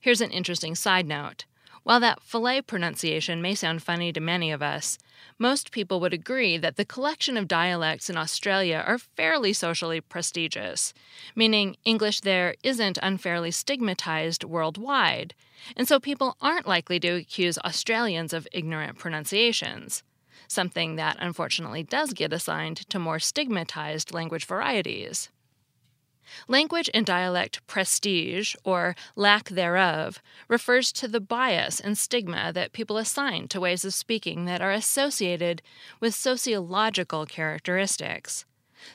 Here's 0.00 0.22
an 0.22 0.30
interesting 0.30 0.74
side 0.74 1.06
note. 1.06 1.44
While 1.82 2.00
that 2.00 2.22
filet 2.22 2.62
pronunciation 2.62 3.42
may 3.42 3.54
sound 3.54 3.82
funny 3.82 4.12
to 4.12 4.20
many 4.20 4.50
of 4.50 4.62
us, 4.62 4.96
most 5.38 5.72
people 5.72 6.00
would 6.00 6.14
agree 6.14 6.56
that 6.56 6.76
the 6.76 6.86
collection 6.86 7.36
of 7.36 7.46
dialects 7.48 8.08
in 8.08 8.16
Australia 8.16 8.82
are 8.86 8.96
fairly 8.96 9.52
socially 9.52 10.00
prestigious, 10.00 10.94
meaning 11.34 11.76
English 11.84 12.20
there 12.20 12.54
isn't 12.62 12.98
unfairly 13.02 13.50
stigmatized 13.50 14.44
worldwide, 14.44 15.34
and 15.76 15.86
so 15.86 16.00
people 16.00 16.36
aren't 16.40 16.66
likely 16.66 16.98
to 17.00 17.16
accuse 17.16 17.58
Australians 17.58 18.32
of 18.32 18.48
ignorant 18.52 18.98
pronunciations, 18.98 20.02
something 20.48 20.96
that 20.96 21.18
unfortunately 21.20 21.82
does 21.82 22.14
get 22.14 22.32
assigned 22.32 22.88
to 22.88 22.98
more 22.98 23.18
stigmatized 23.18 24.14
language 24.14 24.46
varieties. 24.46 25.28
Language 26.48 26.90
and 26.92 27.06
dialect 27.06 27.66
prestige, 27.66 28.54
or 28.64 28.94
lack 29.16 29.48
thereof, 29.48 30.22
refers 30.48 30.92
to 30.92 31.08
the 31.08 31.20
bias 31.20 31.80
and 31.80 31.96
stigma 31.96 32.52
that 32.52 32.72
people 32.72 32.98
assign 32.98 33.48
to 33.48 33.60
ways 33.60 33.84
of 33.84 33.94
speaking 33.94 34.44
that 34.44 34.60
are 34.60 34.72
associated 34.72 35.62
with 36.00 36.14
sociological 36.14 37.26
characteristics, 37.26 38.44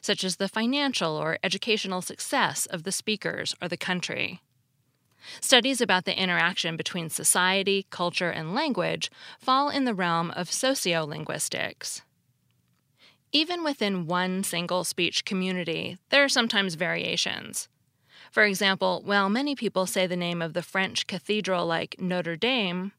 such 0.02 0.24
as 0.24 0.38
the 0.38 0.48
financial 0.48 1.16
or 1.16 1.38
educational 1.44 2.02
success 2.02 2.66
of 2.66 2.84
the 2.84 2.92
speakers 2.92 3.56
or 3.62 3.68
the 3.68 3.78
country. 3.78 4.42
Studies 5.42 5.82
about 5.82 6.06
the 6.06 6.20
interaction 6.20 6.76
between 6.78 7.10
society, 7.10 7.88
culture, 7.90 8.30
and 8.30 8.54
language 8.54 9.10
fall 9.40 9.70
in 9.70 9.86
the 9.86 9.94
realm 9.94 10.32
of 10.32 10.50
sociolinguistics. 10.50 12.02
Even 13.32 13.64
within 13.64 14.08
one 14.08 14.44
single 14.44 14.84
speech 14.84 15.26
community, 15.26 15.98
there 16.10 16.24
are 16.24 16.30
sometimes 16.30 16.76
variations. 16.76 17.68
For 18.32 18.44
example, 18.44 19.02
while 19.06 19.30
many 19.30 19.56
people 19.56 19.86
say 19.86 20.08
the 20.08 20.16
name 20.16 20.42
of 20.42 20.54
the 20.54 20.62
French 20.62 21.08
cathedral 21.08 21.66
like 21.66 22.00
Notre 22.00 22.36
Dame, 22.36 22.92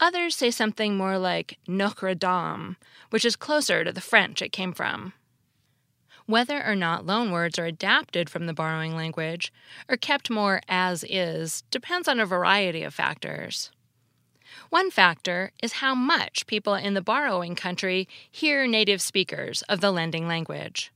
others 0.00 0.36
say 0.36 0.50
something 0.50 0.96
more 0.96 1.18
like 1.18 1.58
Notre 1.66 2.14
Dame, 2.14 2.76
which 3.10 3.24
is 3.24 3.36
closer 3.36 3.84
to 3.84 3.92
the 3.92 4.00
French 4.00 4.42
it 4.42 4.52
came 4.52 4.72
from. 4.72 5.12
Whether 6.26 6.64
or 6.64 6.74
not 6.74 7.04
loanwords 7.04 7.58
are 7.58 7.66
adapted 7.66 8.30
from 8.30 8.46
the 8.46 8.54
borrowing 8.54 8.96
language 8.96 9.52
or 9.88 9.96
kept 9.96 10.30
more 10.30 10.62
as 10.68 11.04
is 11.04 11.62
depends 11.70 12.08
on 12.08 12.18
a 12.18 12.26
variety 12.26 12.82
of 12.82 12.94
factors. 12.94 13.70
One 14.70 14.90
factor 14.90 15.52
is 15.62 15.74
how 15.74 15.94
much 15.94 16.46
people 16.46 16.74
in 16.74 16.94
the 16.94 17.02
borrowing 17.02 17.54
country 17.54 18.08
hear 18.30 18.66
native 18.66 19.00
speakers 19.00 19.62
of 19.62 19.80
the 19.80 19.90
lending 19.90 20.26
language. 20.28 20.92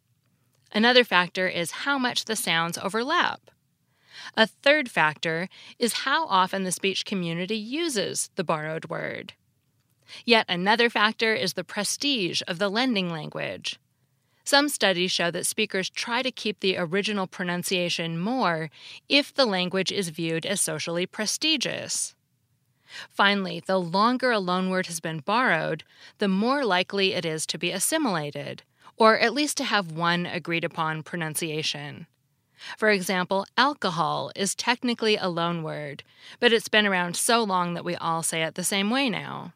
Another 0.72 1.04
factor 1.04 1.48
is 1.48 1.70
how 1.70 1.98
much 1.98 2.26
the 2.26 2.36
sounds 2.36 2.78
overlap. 2.78 3.50
A 4.36 4.46
third 4.46 4.90
factor 4.90 5.48
is 5.78 6.04
how 6.04 6.26
often 6.26 6.64
the 6.64 6.72
speech 6.72 7.04
community 7.04 7.56
uses 7.56 8.30
the 8.34 8.44
borrowed 8.44 8.88
word. 8.88 9.34
Yet 10.24 10.46
another 10.48 10.90
factor 10.90 11.34
is 11.34 11.54
the 11.54 11.64
prestige 11.64 12.42
of 12.48 12.58
the 12.58 12.68
lending 12.68 13.10
language. 13.10 13.78
Some 14.44 14.70
studies 14.70 15.12
show 15.12 15.30
that 15.30 15.46
speakers 15.46 15.90
try 15.90 16.22
to 16.22 16.30
keep 16.30 16.60
the 16.60 16.78
original 16.78 17.26
pronunciation 17.26 18.18
more 18.18 18.70
if 19.08 19.34
the 19.34 19.44
language 19.44 19.92
is 19.92 20.08
viewed 20.08 20.46
as 20.46 20.60
socially 20.60 21.04
prestigious. 21.04 22.14
Finally, 23.10 23.62
the 23.66 23.78
longer 23.78 24.32
a 24.32 24.40
loanword 24.40 24.86
has 24.86 25.00
been 25.00 25.18
borrowed, 25.18 25.84
the 26.18 26.28
more 26.28 26.64
likely 26.64 27.14
it 27.14 27.24
is 27.24 27.46
to 27.46 27.58
be 27.58 27.70
assimilated, 27.70 28.62
or 28.96 29.18
at 29.18 29.34
least 29.34 29.56
to 29.58 29.64
have 29.64 29.92
one 29.92 30.26
agreed 30.26 30.64
upon 30.64 31.02
pronunciation. 31.02 32.06
For 32.76 32.90
example, 32.90 33.46
alcohol 33.56 34.32
is 34.34 34.54
technically 34.54 35.16
a 35.16 35.24
loanword, 35.24 36.00
but 36.40 36.52
it's 36.52 36.68
been 36.68 36.86
around 36.86 37.16
so 37.16 37.42
long 37.42 37.74
that 37.74 37.84
we 37.84 37.94
all 37.96 38.22
say 38.22 38.42
it 38.42 38.54
the 38.54 38.64
same 38.64 38.90
way 38.90 39.08
now. 39.08 39.52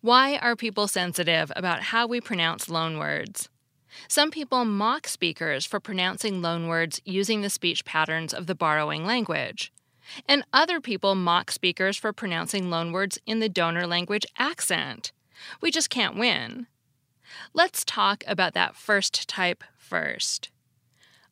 Why 0.00 0.36
are 0.36 0.54
people 0.54 0.86
sensitive 0.86 1.50
about 1.56 1.84
how 1.84 2.06
we 2.06 2.20
pronounce 2.20 2.66
loanwords? 2.66 3.48
Some 4.08 4.30
people 4.30 4.64
mock 4.64 5.08
speakers 5.08 5.64
for 5.64 5.80
pronouncing 5.80 6.40
loanwords 6.40 7.00
using 7.04 7.40
the 7.40 7.50
speech 7.50 7.84
patterns 7.84 8.34
of 8.34 8.46
the 8.46 8.54
borrowing 8.54 9.06
language. 9.06 9.72
And 10.28 10.44
other 10.52 10.80
people 10.80 11.14
mock 11.14 11.50
speakers 11.50 11.96
for 11.96 12.12
pronouncing 12.12 12.64
loanwords 12.64 13.18
in 13.26 13.40
the 13.40 13.48
donor 13.48 13.86
language 13.86 14.26
accent. 14.38 15.12
We 15.60 15.70
just 15.70 15.90
can't 15.90 16.16
win. 16.16 16.66
Let's 17.52 17.84
talk 17.84 18.22
about 18.26 18.54
that 18.54 18.76
first 18.76 19.28
type 19.28 19.64
first. 19.76 20.50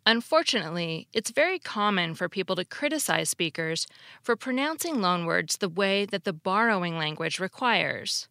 Unfortunately, 0.05 1.07
it's 1.12 1.31
very 1.31 1.61
common 1.61 2.14
for 2.14 2.29
people 2.29 2.57
to 2.57 2.64
criticize 2.64 3.29
speakers 3.29 3.87
for 4.21 4.35
pronouncing 4.35 4.97
loanwords 4.97 5.59
the 5.59 5.69
way 5.69 6.05
that 6.07 6.25
the 6.25 6.33
borrowing 6.33 6.99
language 6.99 7.38
requires. 7.38 8.26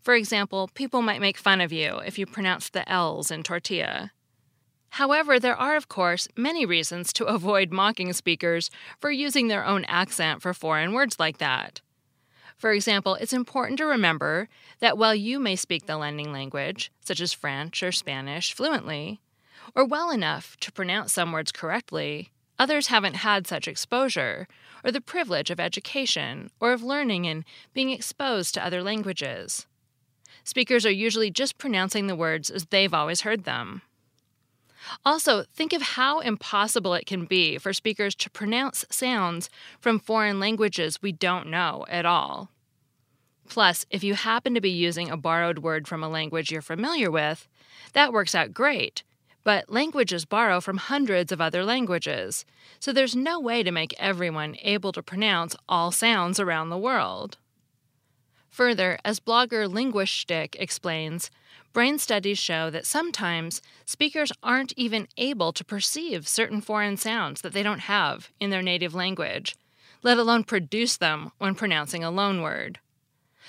For 0.00 0.14
example, 0.14 0.70
people 0.74 1.02
might 1.02 1.20
make 1.20 1.36
fun 1.36 1.60
of 1.60 1.72
you 1.72 1.98
if 1.98 2.18
you 2.18 2.26
pronounce 2.26 2.68
the 2.68 2.88
L's 2.88 3.30
in 3.30 3.42
tortilla. 3.42 4.12
However, 4.90 5.38
there 5.38 5.56
are, 5.56 5.76
of 5.76 5.88
course, 5.88 6.28
many 6.36 6.66
reasons 6.66 7.12
to 7.14 7.24
avoid 7.36 7.72
mocking 7.72 8.12
speakers 8.12 8.70
for 8.98 9.10
using 9.10 9.48
their 9.48 9.64
own 9.64 9.84
accent 9.84 10.42
for 10.42 10.54
foreign 10.54 10.92
words 10.92 11.18
like 11.18 11.38
that. 11.38 11.80
For 12.56 12.72
example, 12.72 13.14
it's 13.14 13.32
important 13.32 13.78
to 13.78 13.86
remember 13.86 14.48
that 14.80 14.98
while 14.98 15.14
you 15.14 15.38
may 15.40 15.56
speak 15.56 15.86
the 15.86 15.96
lending 15.96 16.30
language, 16.32 16.92
such 17.00 17.20
as 17.20 17.32
French 17.32 17.82
or 17.82 17.90
Spanish, 17.90 18.52
fluently, 18.52 19.20
or 19.74 19.84
well 19.84 20.10
enough 20.10 20.58
to 20.60 20.72
pronounce 20.72 21.12
some 21.12 21.32
words 21.32 21.52
correctly, 21.52 22.30
Others 22.60 22.88
haven't 22.88 23.14
had 23.14 23.46
such 23.46 23.66
exposure, 23.66 24.46
or 24.84 24.92
the 24.92 25.00
privilege 25.00 25.48
of 25.48 25.58
education, 25.58 26.50
or 26.60 26.74
of 26.74 26.82
learning 26.82 27.26
and 27.26 27.42
being 27.72 27.88
exposed 27.88 28.52
to 28.52 28.62
other 28.62 28.82
languages. 28.82 29.66
Speakers 30.44 30.84
are 30.84 30.90
usually 30.90 31.30
just 31.30 31.56
pronouncing 31.56 32.06
the 32.06 32.14
words 32.14 32.50
as 32.50 32.66
they've 32.66 32.92
always 32.92 33.22
heard 33.22 33.44
them. 33.44 33.80
Also, 35.04 35.44
think 35.54 35.72
of 35.72 35.82
how 35.82 36.20
impossible 36.20 36.94
it 36.94 37.06
can 37.06 37.24
be 37.24 37.58
for 37.58 37.72
speakers 37.72 38.14
to 38.16 38.30
pronounce 38.30 38.84
sounds 38.90 39.50
from 39.80 39.98
foreign 39.98 40.40
languages 40.40 41.02
we 41.02 41.12
don't 41.12 41.46
know 41.46 41.84
at 41.88 42.06
all. 42.06 42.50
Plus, 43.48 43.84
if 43.90 44.04
you 44.04 44.14
happen 44.14 44.54
to 44.54 44.60
be 44.60 44.70
using 44.70 45.10
a 45.10 45.16
borrowed 45.16 45.58
word 45.58 45.88
from 45.88 46.04
a 46.04 46.08
language 46.08 46.52
you're 46.52 46.62
familiar 46.62 47.10
with, 47.10 47.48
that 47.94 48.12
works 48.12 48.34
out 48.34 48.54
great. 48.54 49.02
But 49.42 49.70
languages 49.70 50.24
borrow 50.24 50.60
from 50.60 50.76
hundreds 50.76 51.32
of 51.32 51.40
other 51.40 51.64
languages, 51.64 52.44
so 52.78 52.92
there's 52.92 53.16
no 53.16 53.40
way 53.40 53.62
to 53.62 53.72
make 53.72 53.94
everyone 53.98 54.56
able 54.62 54.92
to 54.92 55.02
pronounce 55.02 55.56
all 55.68 55.90
sounds 55.90 56.38
around 56.38 56.68
the 56.68 56.78
world. 56.78 57.38
Further, 58.50 58.98
as 59.04 59.20
blogger 59.20 59.68
Linguistick 59.68 60.56
explains, 60.58 61.30
brain 61.72 61.98
studies 61.98 62.38
show 62.38 62.68
that 62.70 62.84
sometimes 62.84 63.62
speakers 63.84 64.32
aren't 64.42 64.72
even 64.76 65.06
able 65.16 65.52
to 65.52 65.64
perceive 65.64 66.26
certain 66.26 66.60
foreign 66.60 66.96
sounds 66.96 67.42
that 67.42 67.52
they 67.52 67.62
don't 67.62 67.80
have 67.80 68.30
in 68.40 68.50
their 68.50 68.62
native 68.62 68.94
language, 68.94 69.56
let 70.02 70.18
alone 70.18 70.42
produce 70.42 70.96
them 70.96 71.30
when 71.38 71.54
pronouncing 71.54 72.02
a 72.02 72.10
loanword. 72.10 72.76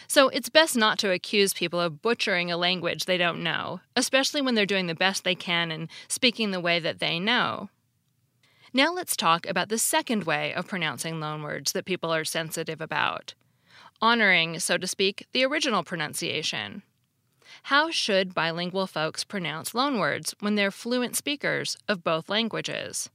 So 0.08 0.30
it's 0.30 0.50
best 0.50 0.76
not 0.76 1.00
to 1.00 1.12
accuse 1.12 1.54
people 1.54 1.80
of 1.80 2.02
butchering 2.02 2.52
a 2.52 2.58
language 2.58 3.06
they 3.06 3.18
don't 3.18 3.44
know, 3.44 3.82
especially 3.96 4.42
when 4.42 4.56
they're 4.56 4.66
doing 4.66 4.88
the 4.88 4.96
best 4.96 5.24
they 5.24 5.36
can 5.36 5.72
and 5.72 5.90
speaking 6.08 6.52
the 6.52 6.60
way 6.60 6.80
that 6.80 7.00
they 7.00 7.20
know. 7.20 7.70
Now 8.74 8.94
let's 8.94 9.18
talk 9.18 9.48
about 9.48 9.70
the 9.70 9.78
second 9.78 10.24
way 10.26 10.54
of 10.54 10.68
pronouncing 10.68 11.16
loanwords 11.16 11.74
that 11.74 11.86
people 11.86 12.14
are 12.14 12.24
sensitive 12.24 12.82
about 12.82 13.34
honoring, 14.02 14.60
so 14.60 14.78
to 14.78 14.88
speak, 14.88 15.28
the 15.32 15.46
original 15.46 15.84
pronunciation. 15.84 16.84
How 17.64 17.92
should 17.92 18.34
bilingual 18.34 18.88
folks 18.88 19.24
pronounce 19.24 19.74
loanwords 19.74 20.34
when 20.40 20.56
they're 20.56 20.72
fluent 20.72 21.16
speakers 21.16 21.78
of 21.88 22.04
both 22.04 22.30
languages? 22.30 23.10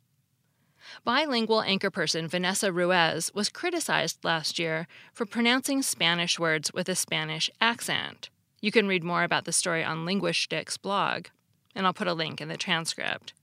Bilingual 1.05 1.63
anchor 1.63 1.91
person 1.91 2.29
Vanessa 2.29 2.73
Ruiz 2.73 3.35
was 3.35 3.49
criticized 3.49 4.25
last 4.25 4.59
year 4.59 4.87
for 5.13 5.27
pronouncing 5.27 5.83
Spanish 5.83 6.39
words 6.39 6.73
with 6.73 6.89
a 6.89 6.95
Spanish 6.95 7.51
accent. 7.61 8.31
You 8.61 8.71
can 8.71 8.87
read 8.87 9.03
more 9.03 9.25
about 9.25 9.45
the 9.45 9.53
story 9.53 9.83
on 9.85 10.07
Linguistick's 10.07 10.77
blog, 10.77 11.27
and 11.75 11.87
I'll 11.87 11.93
put 11.93 12.07
a 12.07 12.15
link 12.15 12.41
in 12.41 12.49
the 12.49 12.57
transcript. 12.57 13.35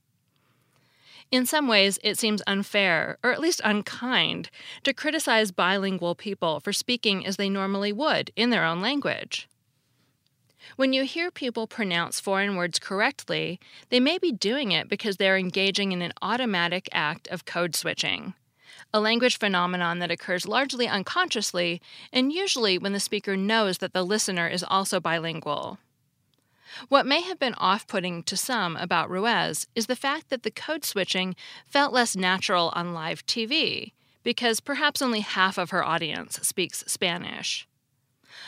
In 1.34 1.46
some 1.46 1.66
ways, 1.66 1.98
it 2.04 2.16
seems 2.16 2.44
unfair, 2.46 3.18
or 3.24 3.32
at 3.32 3.40
least 3.40 3.60
unkind, 3.64 4.50
to 4.84 4.94
criticize 4.94 5.50
bilingual 5.50 6.14
people 6.14 6.60
for 6.60 6.72
speaking 6.72 7.26
as 7.26 7.38
they 7.38 7.50
normally 7.50 7.92
would 7.92 8.30
in 8.36 8.50
their 8.50 8.64
own 8.64 8.80
language. 8.80 9.48
When 10.76 10.92
you 10.92 11.02
hear 11.02 11.32
people 11.32 11.66
pronounce 11.66 12.20
foreign 12.20 12.54
words 12.54 12.78
correctly, 12.78 13.58
they 13.88 13.98
may 13.98 14.16
be 14.16 14.30
doing 14.30 14.70
it 14.70 14.88
because 14.88 15.16
they're 15.16 15.36
engaging 15.36 15.90
in 15.90 16.02
an 16.02 16.12
automatic 16.22 16.88
act 16.92 17.26
of 17.26 17.44
code 17.44 17.74
switching, 17.74 18.34
a 18.92 19.00
language 19.00 19.36
phenomenon 19.36 19.98
that 19.98 20.12
occurs 20.12 20.46
largely 20.46 20.86
unconsciously 20.86 21.82
and 22.12 22.32
usually 22.32 22.78
when 22.78 22.92
the 22.92 23.00
speaker 23.00 23.36
knows 23.36 23.78
that 23.78 23.92
the 23.92 24.04
listener 24.04 24.46
is 24.46 24.62
also 24.62 25.00
bilingual. 25.00 25.80
What 26.88 27.06
may 27.06 27.20
have 27.22 27.38
been 27.38 27.54
off 27.54 27.86
putting 27.86 28.22
to 28.24 28.36
some 28.36 28.76
about 28.76 29.10
Ruiz 29.10 29.66
is 29.74 29.86
the 29.86 29.96
fact 29.96 30.30
that 30.30 30.42
the 30.42 30.50
code 30.50 30.84
switching 30.84 31.36
felt 31.66 31.92
less 31.92 32.16
natural 32.16 32.72
on 32.74 32.94
live 32.94 33.24
TV, 33.26 33.92
because 34.22 34.60
perhaps 34.60 35.02
only 35.02 35.20
half 35.20 35.58
of 35.58 35.70
her 35.70 35.84
audience 35.84 36.38
speaks 36.42 36.84
Spanish. 36.86 37.68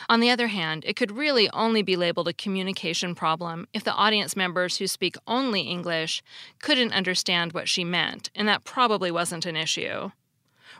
On 0.09 0.19
the 0.19 0.29
other 0.29 0.47
hand, 0.47 0.83
it 0.85 0.95
could 0.95 1.11
really 1.11 1.49
only 1.51 1.81
be 1.81 1.95
labeled 1.95 2.27
a 2.27 2.33
communication 2.33 3.15
problem 3.15 3.67
if 3.73 3.83
the 3.83 3.93
audience 3.93 4.35
members 4.35 4.77
who 4.77 4.87
speak 4.87 5.15
only 5.27 5.61
English 5.61 6.21
couldn't 6.59 6.93
understand 6.93 7.53
what 7.53 7.69
she 7.69 7.83
meant, 7.83 8.29
and 8.35 8.47
that 8.47 8.63
probably 8.63 9.11
wasn't 9.11 9.45
an 9.45 9.55
issue. 9.55 10.11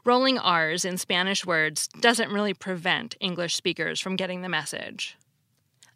Rolling 0.03 0.37
R's 0.37 0.85
in 0.85 0.97
Spanish 0.97 1.45
words 1.45 1.87
doesn't 1.87 2.31
really 2.31 2.53
prevent 2.53 3.15
English 3.19 3.55
speakers 3.55 3.99
from 3.99 4.15
getting 4.15 4.41
the 4.41 4.49
message. 4.49 5.17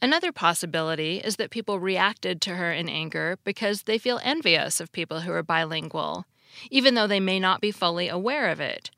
Another 0.02 0.32
possibility 0.32 1.18
is 1.18 1.36
that 1.36 1.52
people 1.52 1.80
reacted 1.80 2.42
to 2.42 2.56
her 2.56 2.72
in 2.72 2.90
anger 2.90 3.38
because 3.44 3.84
they 3.84 3.98
feel 3.98 4.20
envious 4.24 4.80
of 4.80 4.92
people 4.92 5.22
who 5.22 5.32
are 5.32 5.44
bilingual, 5.44 6.26
even 6.70 6.96
though 6.96 7.08
they 7.08 7.20
may 7.20 7.40
not 7.40 7.62
be 7.62 7.72
fully 7.72 8.08
aware 8.08 8.50
of 8.50 8.60
it 8.60 8.90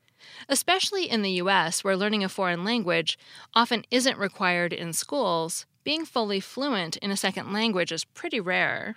Especially 0.48 1.08
in 1.08 1.22
the 1.22 1.42
US, 1.42 1.84
where 1.84 1.96
learning 1.96 2.24
a 2.24 2.28
foreign 2.28 2.64
language 2.64 3.18
often 3.54 3.84
isn't 3.90 4.18
required 4.18 4.72
in 4.72 4.92
schools, 4.92 5.66
being 5.84 6.04
fully 6.04 6.40
fluent 6.40 6.96
in 6.98 7.10
a 7.10 7.16
second 7.16 7.52
language 7.52 7.92
is 7.92 8.04
pretty 8.04 8.40
rare. 8.40 8.96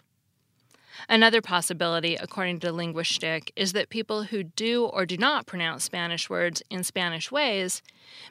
Another 1.09 1.41
possibility, 1.41 2.15
according 2.15 2.59
to 2.61 2.71
Linguistick, 2.71 3.51
is 3.55 3.73
that 3.73 3.89
people 3.89 4.23
who 4.23 4.43
do 4.43 4.85
or 4.85 5.05
do 5.05 5.17
not 5.17 5.45
pronounce 5.45 5.83
Spanish 5.83 6.29
words 6.29 6.61
in 6.69 6.83
Spanish 6.83 7.31
ways 7.31 7.81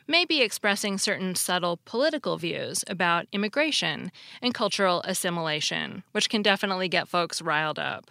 may 0.07 0.25
be 0.25 0.43
expressing 0.43 0.99
certain 0.99 1.35
subtle 1.35 1.79
political 1.85 2.37
views 2.37 2.85
about 2.89 3.27
immigration 3.33 4.11
and 4.43 4.55
cultural 4.55 5.03
assimilation, 5.03 6.03
which 6.13 6.29
can 6.29 6.43
definitely 6.43 6.89
get 6.89 7.09
folks 7.09 7.43
riled 7.43 7.79
up. 7.79 8.11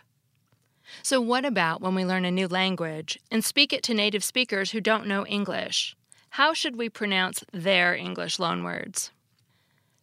So, 1.02 1.20
what 1.20 1.46
about 1.46 1.82
when 1.82 1.96
we 1.96 2.06
learn 2.06 2.26
a 2.26 2.32
new 2.32 2.48
language 2.48 3.20
and 3.32 3.44
speak 3.44 3.74
it 3.74 3.84
to 3.84 3.94
native 3.94 4.24
speakers 4.24 4.72
who 4.72 4.82
don't 4.82 5.08
know 5.08 5.26
English? 5.26 5.96
How 6.32 6.54
should 6.54 6.76
we 6.76 6.90
pronounce 6.90 7.44
their 7.52 7.96
English 7.96 8.38
loanwords? 8.38 9.10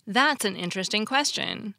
That's 0.07 0.45
an 0.45 0.57
interesting 0.57 1.05
question. 1.05 1.75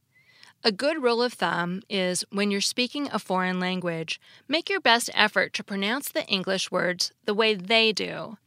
A 0.66 0.72
good 0.72 1.04
rule 1.04 1.22
of 1.22 1.34
thumb 1.34 1.82
is 1.90 2.24
when 2.32 2.50
you're 2.50 2.62
speaking 2.62 3.10
a 3.12 3.20
foreign 3.20 3.60
language, 3.60 4.22
make 4.48 4.70
your 4.70 4.80
best 4.80 5.10
effort 5.14 5.52
to 5.54 5.64
pronounce 5.64 6.08
the 6.08 6.26
English 6.28 6.72
words 6.72 7.12
the 7.26 7.34
way 7.34 7.54
they 7.54 7.92
do. 7.92 8.38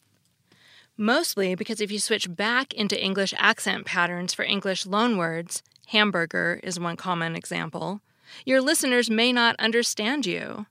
Mostly 0.97 1.55
because 1.55 1.79
if 1.79 1.93
you 1.93 1.99
switch 1.99 2.35
back 2.35 2.73
into 2.73 2.99
English 2.99 3.35
accent 3.37 3.85
patterns 3.85 4.33
for 4.33 4.47
English 4.47 4.85
loanwords, 4.85 5.61
hamburger 5.89 6.59
is 6.63 6.81
one 6.81 6.97
common 6.97 7.37
example, 7.37 8.01
your 8.47 8.63
listeners 8.63 9.11
may 9.11 9.31
not 9.31 9.55
understand 9.59 10.25
you. 10.25 10.65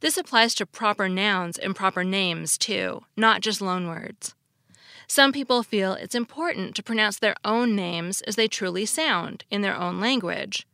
This 0.00 0.16
applies 0.16 0.54
to 0.54 0.64
proper 0.64 1.10
nouns 1.10 1.58
and 1.58 1.76
proper 1.76 2.04
names, 2.04 2.56
too, 2.56 3.02
not 3.18 3.42
just 3.42 3.60
loanwords. 3.60 4.32
Some 5.06 5.32
people 5.32 5.62
feel 5.62 5.94
it's 5.94 6.14
important 6.14 6.74
to 6.76 6.82
pronounce 6.82 7.18
their 7.18 7.36
own 7.44 7.76
names 7.76 8.20
as 8.22 8.36
they 8.36 8.48
truly 8.48 8.86
sound 8.86 9.44
in 9.50 9.60
their 9.60 9.76
own 9.76 10.00
language, 10.00 10.66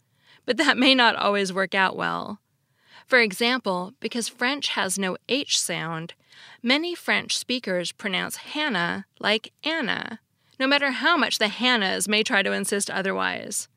but 0.47 0.57
that 0.57 0.79
may 0.79 0.95
not 0.95 1.17
always 1.17 1.53
work 1.53 1.75
out 1.75 1.97
well. 1.97 2.41
For 3.07 3.19
example, 3.19 3.93
because 3.99 4.29
French 4.29 4.69
has 4.71 4.99
no 4.99 5.17
H 5.29 5.61
sound, 5.61 6.15
many 6.63 6.95
French 6.95 7.37
speakers 7.37 7.91
pronounce 7.91 8.37
Hannah 8.37 9.07
like 9.19 9.53
Anna, 9.65 10.21
no 10.61 10.67
matter 10.67 10.93
how 10.93 11.17
much 11.17 11.39
the 11.39 11.47
Hannahs 11.47 12.07
may 12.07 12.23
try 12.23 12.43
to 12.43 12.53
insist 12.53 12.91
otherwise. 12.91 13.69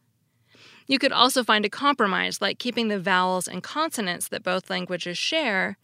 You 0.86 1.00
could 1.00 1.12
also 1.12 1.44
find 1.44 1.66
a 1.66 1.70
compromise 1.70 2.42
like 2.42 2.60
keeping 2.60 2.90
the 2.90 3.00
vowels 3.00 3.48
and 3.48 3.64
consonants 3.64 4.28
that 4.28 4.44
both 4.44 4.70
languages 4.70 5.18
share, 5.18 5.78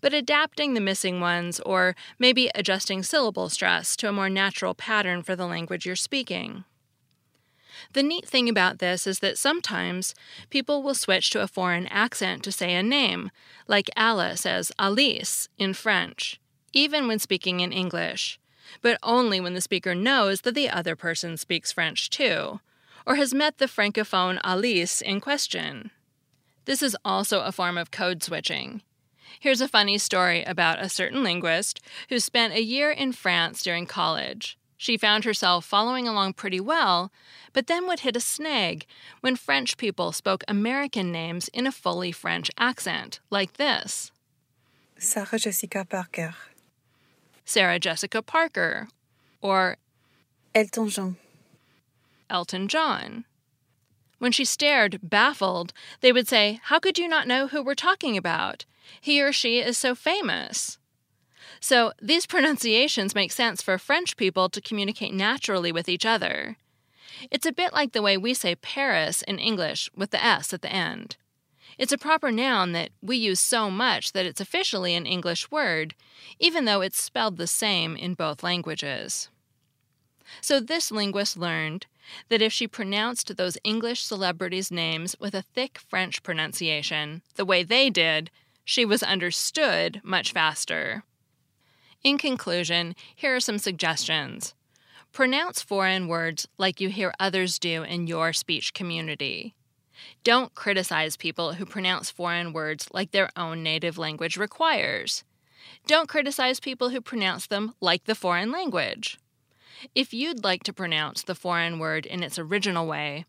but 0.00 0.14
adapting 0.14 0.74
the 0.74 0.80
missing 0.80 1.20
ones 1.20 1.60
or 1.60 1.94
maybe 2.18 2.50
adjusting 2.54 3.02
syllable 3.02 3.48
stress 3.48 3.96
to 3.96 4.08
a 4.08 4.12
more 4.12 4.30
natural 4.30 4.74
pattern 4.74 5.22
for 5.22 5.36
the 5.36 5.46
language 5.46 5.86
you're 5.86 5.96
speaking. 5.96 6.64
The 7.92 8.02
neat 8.02 8.26
thing 8.26 8.48
about 8.48 8.78
this 8.78 9.06
is 9.06 9.20
that 9.20 9.38
sometimes 9.38 10.14
people 10.50 10.82
will 10.82 10.94
switch 10.94 11.30
to 11.30 11.42
a 11.42 11.48
foreign 11.48 11.86
accent 11.88 12.42
to 12.44 12.52
say 12.52 12.74
a 12.74 12.82
name, 12.82 13.30
like 13.66 13.90
Alice 13.96 14.46
as 14.46 14.72
Alice 14.78 15.48
in 15.58 15.74
French, 15.74 16.40
even 16.72 17.08
when 17.08 17.18
speaking 17.18 17.60
in 17.60 17.72
English, 17.72 18.38
but 18.82 18.98
only 19.02 19.40
when 19.40 19.54
the 19.54 19.60
speaker 19.60 19.94
knows 19.94 20.42
that 20.42 20.54
the 20.54 20.70
other 20.70 20.94
person 20.94 21.36
speaks 21.36 21.72
French 21.72 22.10
too, 22.10 22.60
or 23.06 23.16
has 23.16 23.34
met 23.34 23.58
the 23.58 23.66
francophone 23.66 24.38
Alice 24.44 25.00
in 25.00 25.20
question. 25.20 25.90
This 26.66 26.82
is 26.82 26.96
also 27.04 27.40
a 27.40 27.52
form 27.52 27.78
of 27.78 27.90
code 27.90 28.22
switching. 28.22 28.82
Here's 29.38 29.60
a 29.60 29.68
funny 29.68 29.98
story 29.98 30.42
about 30.42 30.82
a 30.82 30.88
certain 30.88 31.22
linguist 31.22 31.80
who 32.08 32.18
spent 32.18 32.54
a 32.54 32.62
year 32.62 32.90
in 32.90 33.12
France 33.12 33.62
during 33.62 33.86
college. 33.86 34.58
She 34.76 34.96
found 34.96 35.24
herself 35.24 35.66
following 35.66 36.08
along 36.08 36.32
pretty 36.34 36.58
well, 36.58 37.12
but 37.52 37.66
then 37.66 37.86
would 37.86 38.00
hit 38.00 38.16
a 38.16 38.20
snag 38.20 38.86
when 39.20 39.36
French 39.36 39.76
people 39.76 40.10
spoke 40.10 40.42
American 40.48 41.12
names 41.12 41.48
in 41.48 41.66
a 41.66 41.72
fully 41.72 42.12
French 42.12 42.50
accent, 42.56 43.20
like 43.28 43.58
this 43.58 44.10
Sarah 44.98 45.38
Jessica 45.38 45.84
Parker. 45.84 46.34
Sarah 47.44 47.78
Jessica 47.78 48.22
Parker, 48.22 48.88
or 49.42 49.76
Elton 50.54 50.88
John. 50.88 51.16
Elton 52.30 52.68
John. 52.68 53.24
When 54.18 54.32
she 54.32 54.44
stared, 54.44 55.00
baffled, 55.02 55.72
they 56.00 56.12
would 56.12 56.28
say, 56.28 56.60
How 56.64 56.78
could 56.78 56.98
you 56.98 57.08
not 57.08 57.26
know 57.26 57.48
who 57.48 57.62
we're 57.62 57.74
talking 57.74 58.16
about? 58.16 58.64
He 59.00 59.22
or 59.22 59.32
she 59.32 59.58
is 59.58 59.78
so 59.78 59.94
famous. 59.94 60.78
So 61.60 61.92
these 62.00 62.26
pronunciations 62.26 63.14
make 63.14 63.32
sense 63.32 63.60
for 63.60 63.76
French 63.78 64.16
people 64.16 64.48
to 64.48 64.60
communicate 64.60 65.12
naturally 65.12 65.72
with 65.72 65.88
each 65.88 66.06
other. 66.06 66.56
It's 67.30 67.46
a 67.46 67.52
bit 67.52 67.72
like 67.72 67.92
the 67.92 68.02
way 68.02 68.16
we 68.16 68.32
say 68.32 68.54
Paris 68.54 69.22
in 69.22 69.38
English 69.38 69.90
with 69.94 70.10
the 70.10 70.24
S 70.24 70.54
at 70.54 70.62
the 70.62 70.72
end. 70.72 71.16
It's 71.76 71.92
a 71.92 71.98
proper 71.98 72.30
noun 72.30 72.72
that 72.72 72.90
we 73.02 73.16
use 73.16 73.40
so 73.40 73.70
much 73.70 74.12
that 74.12 74.26
it's 74.26 74.40
officially 74.40 74.94
an 74.94 75.06
English 75.06 75.50
word, 75.50 75.94
even 76.38 76.64
though 76.64 76.80
it's 76.80 77.02
spelled 77.02 77.36
the 77.36 77.46
same 77.46 77.96
in 77.96 78.14
both 78.14 78.42
languages. 78.42 79.28
So 80.40 80.60
this 80.60 80.90
linguist 80.90 81.36
learned 81.36 81.86
that 82.28 82.42
if 82.42 82.52
she 82.52 82.66
pronounced 82.68 83.36
those 83.36 83.58
English 83.64 84.02
celebrities' 84.02 84.70
names 84.70 85.16
with 85.18 85.34
a 85.34 85.42
thick 85.42 85.78
French 85.78 86.22
pronunciation, 86.22 87.22
the 87.36 87.44
way 87.44 87.62
they 87.62 87.90
did, 87.90 88.30
she 88.64 88.84
was 88.84 89.02
understood 89.02 90.00
much 90.04 90.32
faster. 90.32 91.04
In 92.02 92.18
conclusion, 92.18 92.94
here 93.14 93.36
are 93.36 93.40
some 93.40 93.58
suggestions. 93.58 94.54
Pronounce 95.12 95.60
foreign 95.60 96.08
words 96.08 96.46
like 96.56 96.80
you 96.80 96.88
hear 96.88 97.12
others 97.18 97.58
do 97.58 97.82
in 97.82 98.06
your 98.06 98.32
speech 98.32 98.72
community. 98.72 99.54
Don't 100.22 100.54
criticize 100.54 101.16
people 101.16 101.54
who 101.54 101.66
pronounce 101.66 102.10
foreign 102.10 102.52
words 102.52 102.88
like 102.92 103.10
their 103.10 103.28
own 103.36 103.62
native 103.62 103.98
language 103.98 104.36
requires. 104.36 105.24
Don't 105.86 106.08
criticize 106.08 106.60
people 106.60 106.90
who 106.90 107.00
pronounce 107.00 107.46
them 107.46 107.74
like 107.80 108.04
the 108.04 108.14
foreign 108.14 108.52
language. 108.52 109.18
If 109.94 110.14
you'd 110.14 110.44
like 110.44 110.62
to 110.64 110.72
pronounce 110.72 111.22
the 111.22 111.34
foreign 111.34 111.78
word 111.78 112.06
in 112.06 112.22
its 112.22 112.38
original 112.38 112.86
way, 112.86 113.24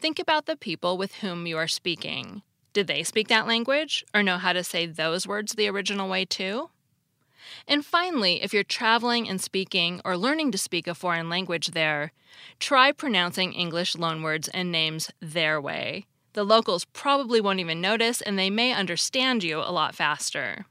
think 0.00 0.18
about 0.18 0.46
the 0.46 0.56
people 0.56 0.96
with 0.96 1.16
whom 1.16 1.46
you 1.46 1.56
are 1.58 1.68
speaking. 1.68 2.42
Did 2.76 2.88
they 2.88 3.04
speak 3.04 3.28
that 3.28 3.46
language 3.46 4.04
or 4.12 4.22
know 4.22 4.36
how 4.36 4.52
to 4.52 4.62
say 4.62 4.84
those 4.84 5.26
words 5.26 5.54
the 5.54 5.66
original 5.66 6.10
way 6.10 6.26
too? 6.26 6.68
And 7.66 7.82
finally, 7.82 8.42
if 8.42 8.52
you're 8.52 8.64
traveling 8.64 9.26
and 9.26 9.40
speaking 9.40 10.02
or 10.04 10.14
learning 10.14 10.52
to 10.52 10.58
speak 10.58 10.86
a 10.86 10.94
foreign 10.94 11.30
language 11.30 11.68
there, 11.68 12.12
try 12.60 12.92
pronouncing 12.92 13.54
English 13.54 13.94
loanwords 13.94 14.50
and 14.52 14.70
names 14.70 15.10
their 15.20 15.58
way. 15.58 16.04
The 16.34 16.44
locals 16.44 16.84
probably 16.84 17.40
won't 17.40 17.60
even 17.60 17.80
notice 17.80 18.20
and 18.20 18.38
they 18.38 18.50
may 18.50 18.74
understand 18.74 19.42
you 19.42 19.60
a 19.60 19.72
lot 19.72 19.94
faster. 19.94 20.66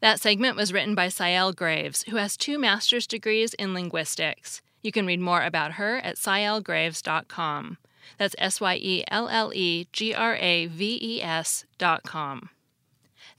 That 0.00 0.20
segment 0.20 0.56
was 0.56 0.72
written 0.72 0.94
by 0.94 1.08
Syelle 1.08 1.52
Graves, 1.52 2.04
who 2.04 2.14
has 2.14 2.36
two 2.36 2.60
master's 2.60 3.08
degrees 3.08 3.54
in 3.54 3.74
linguistics. 3.74 4.62
You 4.82 4.92
can 4.92 5.04
read 5.04 5.18
more 5.18 5.42
about 5.42 5.72
her 5.72 5.96
at 5.96 6.14
syellegraves.com. 6.14 7.78
That's 8.18 8.34
S 8.38 8.60
Y 8.60 8.76
E 8.76 9.04
L 9.08 9.28
L 9.28 9.52
E 9.54 9.86
G 9.92 10.14
R 10.14 10.36
A 10.36 10.66
V 10.66 10.98
E 11.00 11.22
S 11.22 11.64
dot 11.78 12.02
com. 12.02 12.50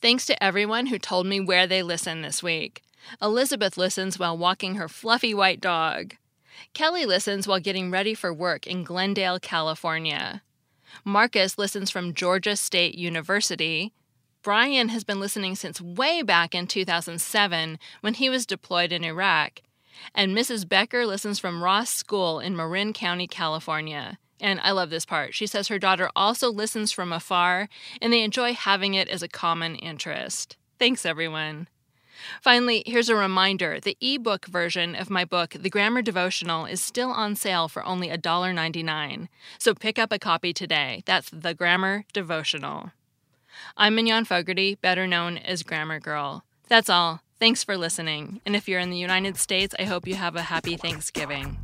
Thanks 0.01 0.25
to 0.25 0.43
everyone 0.43 0.87
who 0.87 0.97
told 0.97 1.27
me 1.27 1.39
where 1.39 1.67
they 1.67 1.83
listen 1.83 2.21
this 2.21 2.41
week. 2.41 2.81
Elizabeth 3.21 3.77
listens 3.77 4.17
while 4.17 4.37
walking 4.37 4.75
her 4.75 4.87
fluffy 4.87 5.33
white 5.33 5.61
dog. 5.61 6.15
Kelly 6.73 7.05
listens 7.05 7.47
while 7.47 7.59
getting 7.59 7.91
ready 7.91 8.13
for 8.13 8.33
work 8.33 8.67
in 8.67 8.83
Glendale, 8.83 9.39
California. 9.39 10.41
Marcus 11.03 11.57
listens 11.57 11.89
from 11.89 12.13
Georgia 12.13 12.55
State 12.55 12.95
University. 12.95 13.93
Brian 14.43 14.89
has 14.89 15.03
been 15.03 15.19
listening 15.19 15.55
since 15.55 15.79
way 15.79 16.21
back 16.21 16.55
in 16.55 16.67
2007 16.67 17.77
when 18.01 18.13
he 18.15 18.29
was 18.29 18.45
deployed 18.45 18.91
in 18.91 19.03
Iraq. 19.03 19.61
And 20.15 20.35
Mrs. 20.35 20.67
Becker 20.67 21.05
listens 21.05 21.37
from 21.37 21.63
Ross 21.63 21.89
School 21.89 22.39
in 22.39 22.55
Marin 22.55 22.91
County, 22.91 23.27
California. 23.27 24.17
And 24.41 24.59
I 24.61 24.71
love 24.71 24.89
this 24.89 25.05
part. 25.05 25.35
She 25.35 25.45
says 25.45 25.67
her 25.67 25.79
daughter 25.79 26.09
also 26.15 26.51
listens 26.51 26.91
from 26.91 27.13
afar 27.13 27.69
and 28.01 28.11
they 28.11 28.23
enjoy 28.23 28.53
having 28.53 28.95
it 28.95 29.07
as 29.07 29.21
a 29.21 29.27
common 29.29 29.75
interest. 29.75 30.57
Thanks, 30.79 31.05
everyone. 31.05 31.67
Finally, 32.41 32.83
here's 32.85 33.09
a 33.09 33.15
reminder 33.15 33.79
the 33.79 33.97
ebook 34.01 34.47
version 34.47 34.95
of 34.95 35.09
my 35.09 35.25
book, 35.25 35.55
The 35.59 35.69
Grammar 35.69 36.01
Devotional, 36.01 36.65
is 36.65 36.81
still 36.81 37.11
on 37.11 37.35
sale 37.35 37.67
for 37.67 37.85
only 37.85 38.09
$1.99. 38.09 39.27
So 39.57 39.73
pick 39.73 39.99
up 39.99 40.11
a 40.11 40.19
copy 40.19 40.53
today. 40.53 41.03
That's 41.05 41.29
The 41.29 41.53
Grammar 41.53 42.05
Devotional. 42.13 42.91
I'm 43.77 43.95
Mignon 43.95 44.25
Fogarty, 44.25 44.75
better 44.75 45.07
known 45.07 45.37
as 45.37 45.63
Grammar 45.63 45.99
Girl. 45.99 46.43
That's 46.67 46.89
all. 46.89 47.21
Thanks 47.39 47.63
for 47.63 47.77
listening. 47.77 48.41
And 48.45 48.55
if 48.55 48.67
you're 48.67 48.79
in 48.79 48.91
the 48.91 48.97
United 48.97 49.37
States, 49.37 49.75
I 49.77 49.83
hope 49.83 50.07
you 50.07 50.15
have 50.15 50.35
a 50.35 50.43
happy 50.43 50.77
Thanksgiving. 50.77 51.57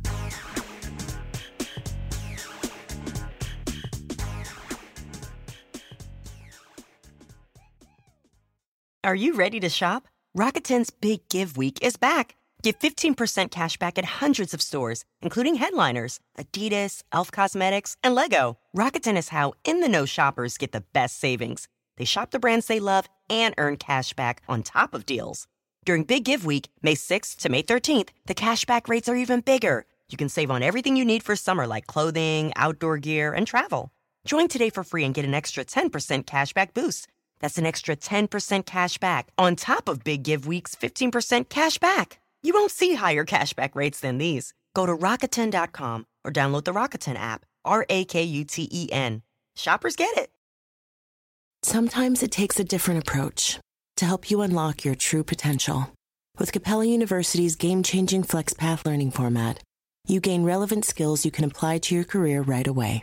Are 9.08 9.14
you 9.14 9.32
ready 9.32 9.58
to 9.60 9.70
shop? 9.70 10.06
Rakuten's 10.36 10.90
Big 10.90 11.26
Give 11.30 11.56
Week 11.56 11.78
is 11.80 11.96
back. 11.96 12.36
Get 12.62 12.78
15% 12.78 13.50
cash 13.50 13.78
back 13.78 13.96
at 13.96 14.04
hundreds 14.04 14.52
of 14.52 14.60
stores, 14.60 15.06
including 15.22 15.54
headliners, 15.54 16.20
Adidas, 16.36 17.02
Elf 17.10 17.30
Cosmetics, 17.32 17.96
and 18.04 18.14
Lego. 18.14 18.58
Rakuten 18.76 19.16
is 19.16 19.30
how 19.30 19.54
in 19.64 19.80
the 19.80 19.88
know 19.88 20.04
shoppers 20.04 20.58
get 20.58 20.72
the 20.72 20.84
best 20.92 21.18
savings. 21.18 21.68
They 21.96 22.04
shop 22.04 22.32
the 22.32 22.38
brands 22.38 22.66
they 22.66 22.80
love 22.80 23.06
and 23.30 23.54
earn 23.56 23.78
cash 23.78 24.12
back 24.12 24.42
on 24.46 24.62
top 24.62 24.92
of 24.92 25.06
deals. 25.06 25.46
During 25.86 26.04
Big 26.04 26.24
Give 26.26 26.44
Week, 26.44 26.68
May 26.82 26.94
6th 26.94 27.36
to 27.36 27.48
May 27.48 27.62
13th, 27.62 28.10
the 28.26 28.34
cashback 28.34 28.90
rates 28.90 29.08
are 29.08 29.16
even 29.16 29.40
bigger. 29.40 29.86
You 30.10 30.18
can 30.18 30.28
save 30.28 30.50
on 30.50 30.62
everything 30.62 30.98
you 30.98 31.06
need 31.06 31.22
for 31.22 31.34
summer, 31.34 31.66
like 31.66 31.86
clothing, 31.86 32.52
outdoor 32.56 32.98
gear, 32.98 33.32
and 33.32 33.46
travel. 33.46 33.90
Join 34.26 34.48
today 34.48 34.68
for 34.68 34.84
free 34.84 35.04
and 35.06 35.14
get 35.14 35.24
an 35.24 35.32
extra 35.32 35.64
10% 35.64 36.26
cashback 36.26 36.74
boost. 36.74 37.08
That's 37.40 37.58
an 37.58 37.66
extra 37.66 37.96
10% 37.96 38.66
cash 38.66 38.98
back 38.98 39.28
on 39.36 39.56
top 39.56 39.88
of 39.88 40.04
Big 40.04 40.22
Give 40.22 40.46
Week's 40.46 40.74
15% 40.74 41.48
cash 41.48 41.78
back. 41.78 42.20
You 42.42 42.54
won't 42.54 42.70
see 42.70 42.94
higher 42.94 43.24
cashback 43.24 43.74
rates 43.74 44.00
than 44.00 44.18
these. 44.18 44.54
Go 44.74 44.86
to 44.86 44.96
Rakuten.com 44.96 46.06
or 46.24 46.32
download 46.32 46.64
the 46.64 46.72
Rakuten 46.72 47.16
app. 47.16 47.44
R 47.64 47.84
A 47.88 48.04
K 48.04 48.22
U 48.22 48.44
T 48.44 48.68
E 48.70 48.88
N. 48.90 49.22
Shoppers 49.56 49.96
get 49.96 50.16
it. 50.16 50.30
Sometimes 51.62 52.22
it 52.22 52.30
takes 52.30 52.60
a 52.60 52.64
different 52.64 53.00
approach 53.00 53.58
to 53.96 54.06
help 54.06 54.30
you 54.30 54.40
unlock 54.40 54.84
your 54.84 54.94
true 54.94 55.24
potential. 55.24 55.92
With 56.38 56.52
Capella 56.52 56.84
University's 56.84 57.56
game 57.56 57.82
changing 57.82 58.22
FlexPath 58.22 58.86
learning 58.86 59.10
format, 59.10 59.60
you 60.06 60.20
gain 60.20 60.44
relevant 60.44 60.84
skills 60.84 61.24
you 61.24 61.32
can 61.32 61.44
apply 61.44 61.78
to 61.78 61.94
your 61.94 62.04
career 62.04 62.42
right 62.42 62.66
away. 62.66 63.02